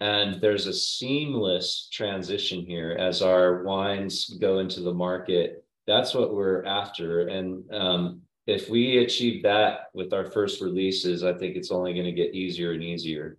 [0.00, 5.64] and there's a seamless transition here as our wines go into the market.
[5.86, 7.28] That's what we're after.
[7.28, 12.04] And um, if we achieve that with our first releases i think it's only going
[12.04, 13.38] to get easier and easier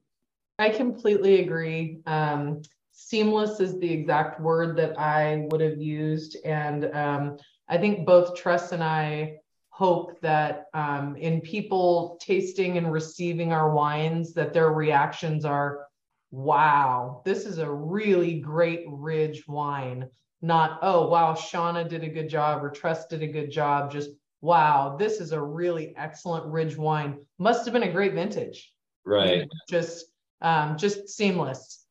[0.58, 2.00] I completely agree.
[2.06, 6.38] Um, seamless is the exact word that I would have used.
[6.46, 7.38] And um,
[7.68, 9.38] I think both Tress and I
[9.70, 15.88] hope that um, in people tasting and receiving our wines, that their reactions are,
[16.32, 20.08] wow, this is a really great Ridge wine.
[20.42, 23.92] Not, oh, wow, Shauna did a good job or Tress did a good job.
[23.92, 27.20] Just, wow, this is a really excellent Ridge wine.
[27.40, 28.72] Must have been a great vintage.
[29.04, 29.50] Right.
[29.70, 30.06] Just,
[30.42, 31.86] um, just seamless.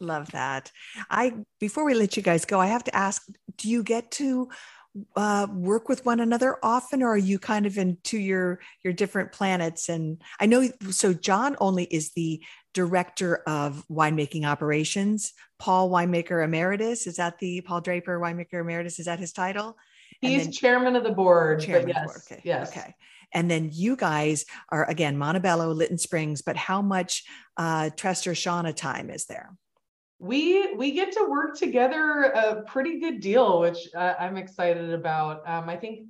[0.00, 0.70] Love that.
[1.10, 3.26] I before we let you guys go, I have to ask:
[3.56, 4.48] Do you get to
[5.16, 9.32] uh, work with one another often, or are you kind of into your your different
[9.32, 9.88] planets?
[9.88, 11.12] And I know so.
[11.12, 12.42] John Olney is the
[12.74, 15.32] director of winemaking operations.
[15.58, 18.98] Paul winemaker emeritus is that the Paul Draper winemaker emeritus?
[18.98, 19.76] Is that his title?
[20.20, 21.60] He's then, chairman of the board.
[21.60, 22.20] Chairman yes, board.
[22.30, 22.40] Okay.
[22.44, 22.70] Yes.
[22.70, 22.94] Okay.
[23.32, 27.24] And then you guys are again Monte Bello, Lytton Springs, but how much
[27.56, 29.56] uh, Trester Shauna time is there?
[30.18, 35.48] we we get to work together a pretty good deal, which uh, I'm excited about.
[35.48, 36.06] Um, I think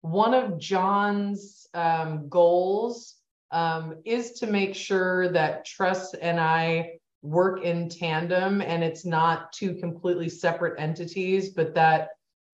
[0.00, 3.16] one of John's um, goals
[3.50, 9.52] um, is to make sure that Tress and I work in tandem, and it's not
[9.52, 12.10] two completely separate entities, but that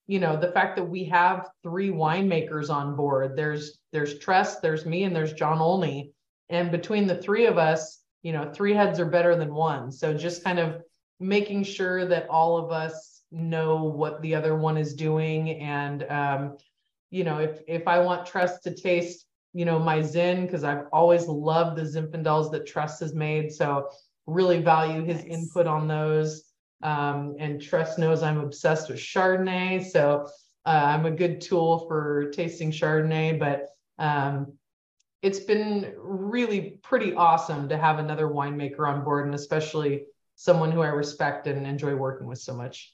[0.07, 3.37] you know the fact that we have three winemakers on board.
[3.37, 6.13] There's there's Tress, there's me, and there's John Olney,
[6.49, 9.93] and between the three of us, you know, three heads are better than one.
[9.93, 10.83] So just kind of
[11.21, 16.57] making sure that all of us know what the other one is doing and um,
[17.11, 20.87] you know if if i want tress to taste you know my zin because i've
[20.93, 23.89] always loved the zinfandels that tress has made so
[24.27, 25.27] really value his nice.
[25.27, 26.45] input on those
[26.85, 30.27] um, and tress knows i'm obsessed with chardonnay so
[30.67, 34.53] uh, i'm a good tool for tasting chardonnay but um,
[35.23, 40.05] it's been really pretty awesome to have another winemaker on board and especially
[40.37, 42.93] someone who I respect and enjoy working with so much.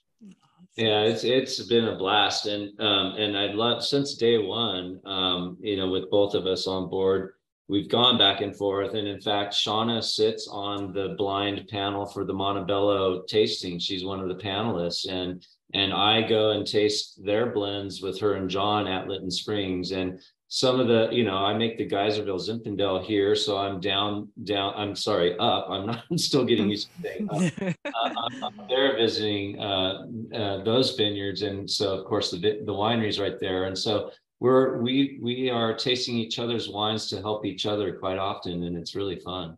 [0.77, 5.57] Yeah, it's it's been a blast, and um, and I'd love since day one, um,
[5.61, 7.33] you know, with both of us on board,
[7.70, 12.24] we've gone back and forth, and in fact, Shauna sits on the blind panel for
[12.24, 13.78] the Monte Bello tasting.
[13.78, 18.34] She's one of the panelists, and and I go and taste their blends with her
[18.34, 20.20] and John at Lytton Springs, and
[20.52, 24.74] some of the, you know, I make the Geyserville Zinfandel here, so I'm down, down.
[24.76, 25.68] I'm sorry, up.
[25.70, 27.74] I'm not I'm still getting used to saying up.
[27.84, 32.74] uh, I'm, I'm there visiting uh, uh, those vineyards, and so of course the the
[32.74, 34.10] winery's right there, and so
[34.41, 38.77] we're we we are tasting each other's wines to help each other quite often, and
[38.77, 39.57] it's really fun.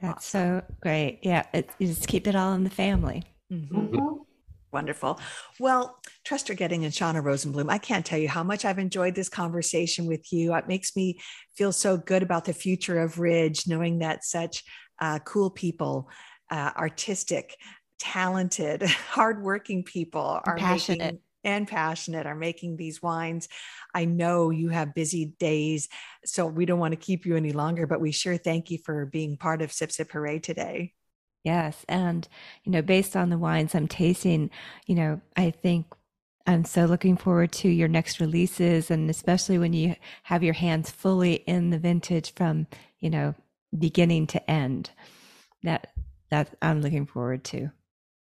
[0.00, 1.20] That's so great.
[1.22, 3.24] Yeah, it, you just keep it all in the family.
[3.52, 3.76] Mm-hmm.
[3.76, 4.16] Mm-hmm.
[4.70, 5.18] Wonderful.
[5.58, 9.30] Well, Trester Goetting and Shauna Rosenblum, I can't tell you how much I've enjoyed this
[9.30, 10.54] conversation with you.
[10.54, 11.18] It makes me
[11.56, 14.64] feel so good about the future of Ridge, knowing that such
[15.00, 16.10] uh, cool people,
[16.50, 17.56] uh, artistic,
[17.98, 20.98] talented, hardworking people are passionate.
[20.98, 23.48] Making, and passionate are making these wines.
[23.94, 25.88] I know you have busy days,
[26.24, 29.06] so we don't want to keep you any longer, but we sure thank you for
[29.06, 30.94] being part of Sip Sip Hooray today.
[31.44, 31.84] Yes.
[31.88, 32.28] And,
[32.64, 34.50] you know, based on the wines I'm tasting,
[34.86, 35.86] you know, I think
[36.46, 39.94] I'm so looking forward to your next releases and especially when you
[40.24, 42.66] have your hands fully in the vintage from,
[43.00, 43.34] you know,
[43.78, 44.90] beginning to end.
[45.62, 45.92] That
[46.30, 47.70] that I'm looking forward to.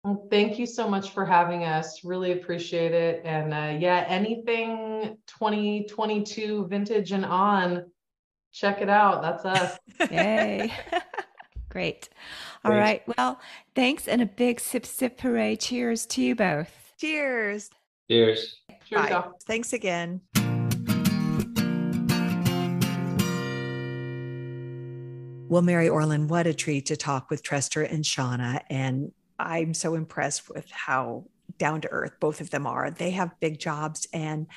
[0.07, 2.05] Well, thank you so much for having us.
[2.05, 3.21] Really appreciate it.
[3.25, 7.91] And uh, yeah, anything 2022 vintage and on,
[8.53, 9.21] check it out.
[9.21, 9.77] That's us.
[10.09, 10.71] Yay.
[11.69, 12.07] Great.
[12.63, 12.81] All thanks.
[12.81, 13.17] right.
[13.17, 13.41] Well,
[13.75, 15.57] thanks and a big sip sip hooray.
[15.57, 16.93] Cheers to you both.
[16.97, 17.69] Cheers.
[18.09, 18.61] Cheers.
[18.87, 19.09] Cheers.
[19.09, 19.27] Bye.
[19.45, 20.21] Thanks again.
[25.49, 28.61] Well, Mary Orlin, what a treat to talk with Trester and Shauna.
[28.69, 31.25] And I'm so impressed with how
[31.57, 32.91] down to earth both of them are.
[32.91, 34.47] They have big jobs and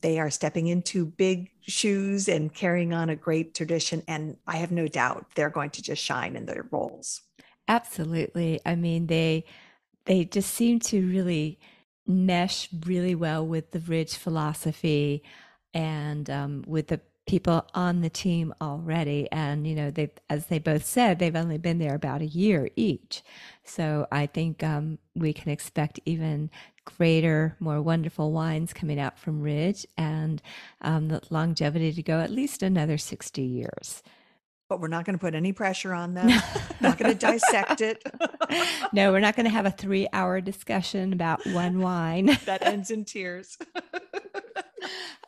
[0.00, 4.02] they are stepping into big shoes and carrying on a great tradition.
[4.08, 7.22] And I have no doubt they're going to just shine in their roles.
[7.68, 8.60] Absolutely.
[8.64, 9.44] I mean, they
[10.04, 11.58] they just seem to really
[12.06, 15.24] mesh really well with the Ridge philosophy
[15.74, 19.28] and um, with the people on the team already.
[19.30, 22.70] And you know they as they both said they've only been there about a year
[22.76, 23.22] each.
[23.64, 26.50] So i think um, we can expect even
[26.84, 30.40] greater more wonderful wines coming out from ridge and
[30.80, 34.02] um, the longevity to go at least another 60 years.
[34.68, 36.28] But we're not going to put any pressure on them.
[36.80, 38.02] Not going to dissect it.
[38.92, 42.36] No we're not going to have a three hour discussion about one wine.
[42.46, 43.58] That ends in tears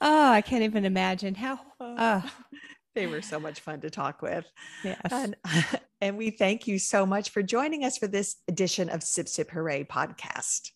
[0.01, 1.61] oh, I can't even imagine how.
[1.81, 2.23] Uh,
[2.95, 4.51] they were so much fun to talk with.
[4.85, 5.01] Yes.
[5.11, 5.37] And,
[6.01, 9.51] and we thank you so much for joining us for this edition of Sip Sip
[9.51, 10.71] Hooray podcast.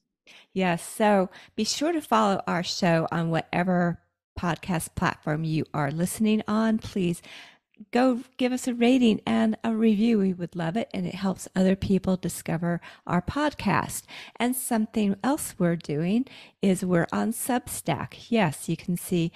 [0.53, 0.87] Yes.
[0.87, 4.01] So be sure to follow our show on whatever
[4.39, 6.79] podcast platform you are listening on.
[6.79, 7.23] Please
[7.91, 10.19] go give us a rating and a review.
[10.19, 10.89] We would love it.
[10.95, 14.03] And it helps other people discover our podcast.
[14.37, 16.27] And something else we're doing
[16.61, 18.27] is we're on Substack.
[18.29, 19.33] Yes, you can see,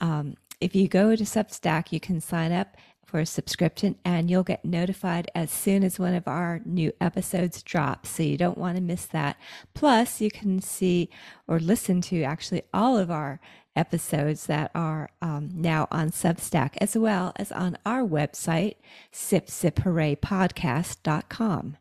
[0.00, 2.76] um, if you go to Substack, you can sign up
[3.10, 7.62] for a subscription and you'll get notified as soon as one of our new episodes
[7.62, 8.08] drops.
[8.08, 9.36] So you don't want to miss that.
[9.74, 11.10] Plus, you can see
[11.48, 13.40] or listen to actually all of our
[13.76, 18.76] episodes that are um, now on Substack, as well as on our website,
[19.12, 21.76] sipsiphooraypodcast.com.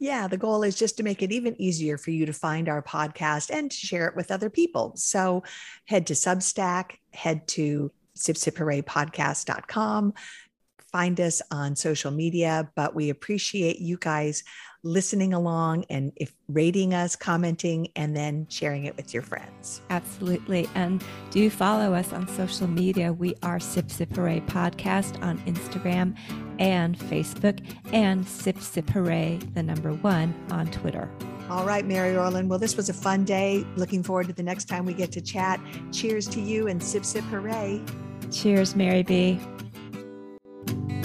[0.00, 2.82] Yeah, the goal is just to make it even easier for you to find our
[2.82, 4.92] podcast and to share it with other people.
[4.96, 5.44] So
[5.86, 10.14] head to Substack, head to sipsiphooraypodcast.com,
[10.94, 14.44] find us on social media, but we appreciate you guys
[14.84, 19.80] listening along and if rating us, commenting, and then sharing it with your friends.
[19.90, 20.68] Absolutely.
[20.76, 21.02] And
[21.32, 23.12] do follow us on social media.
[23.12, 26.16] We are Sip Sip Hooray Podcast on Instagram
[26.60, 27.58] and Facebook,
[27.92, 31.10] and Sip Sip Hooray, the number one, on Twitter.
[31.50, 32.46] All right, Mary Orlin.
[32.46, 33.66] Well, this was a fun day.
[33.74, 35.58] Looking forward to the next time we get to chat.
[35.90, 37.82] Cheers to you and Sip Sip Hooray.
[38.30, 39.40] Cheers, Mary B.
[40.66, 41.03] Bye.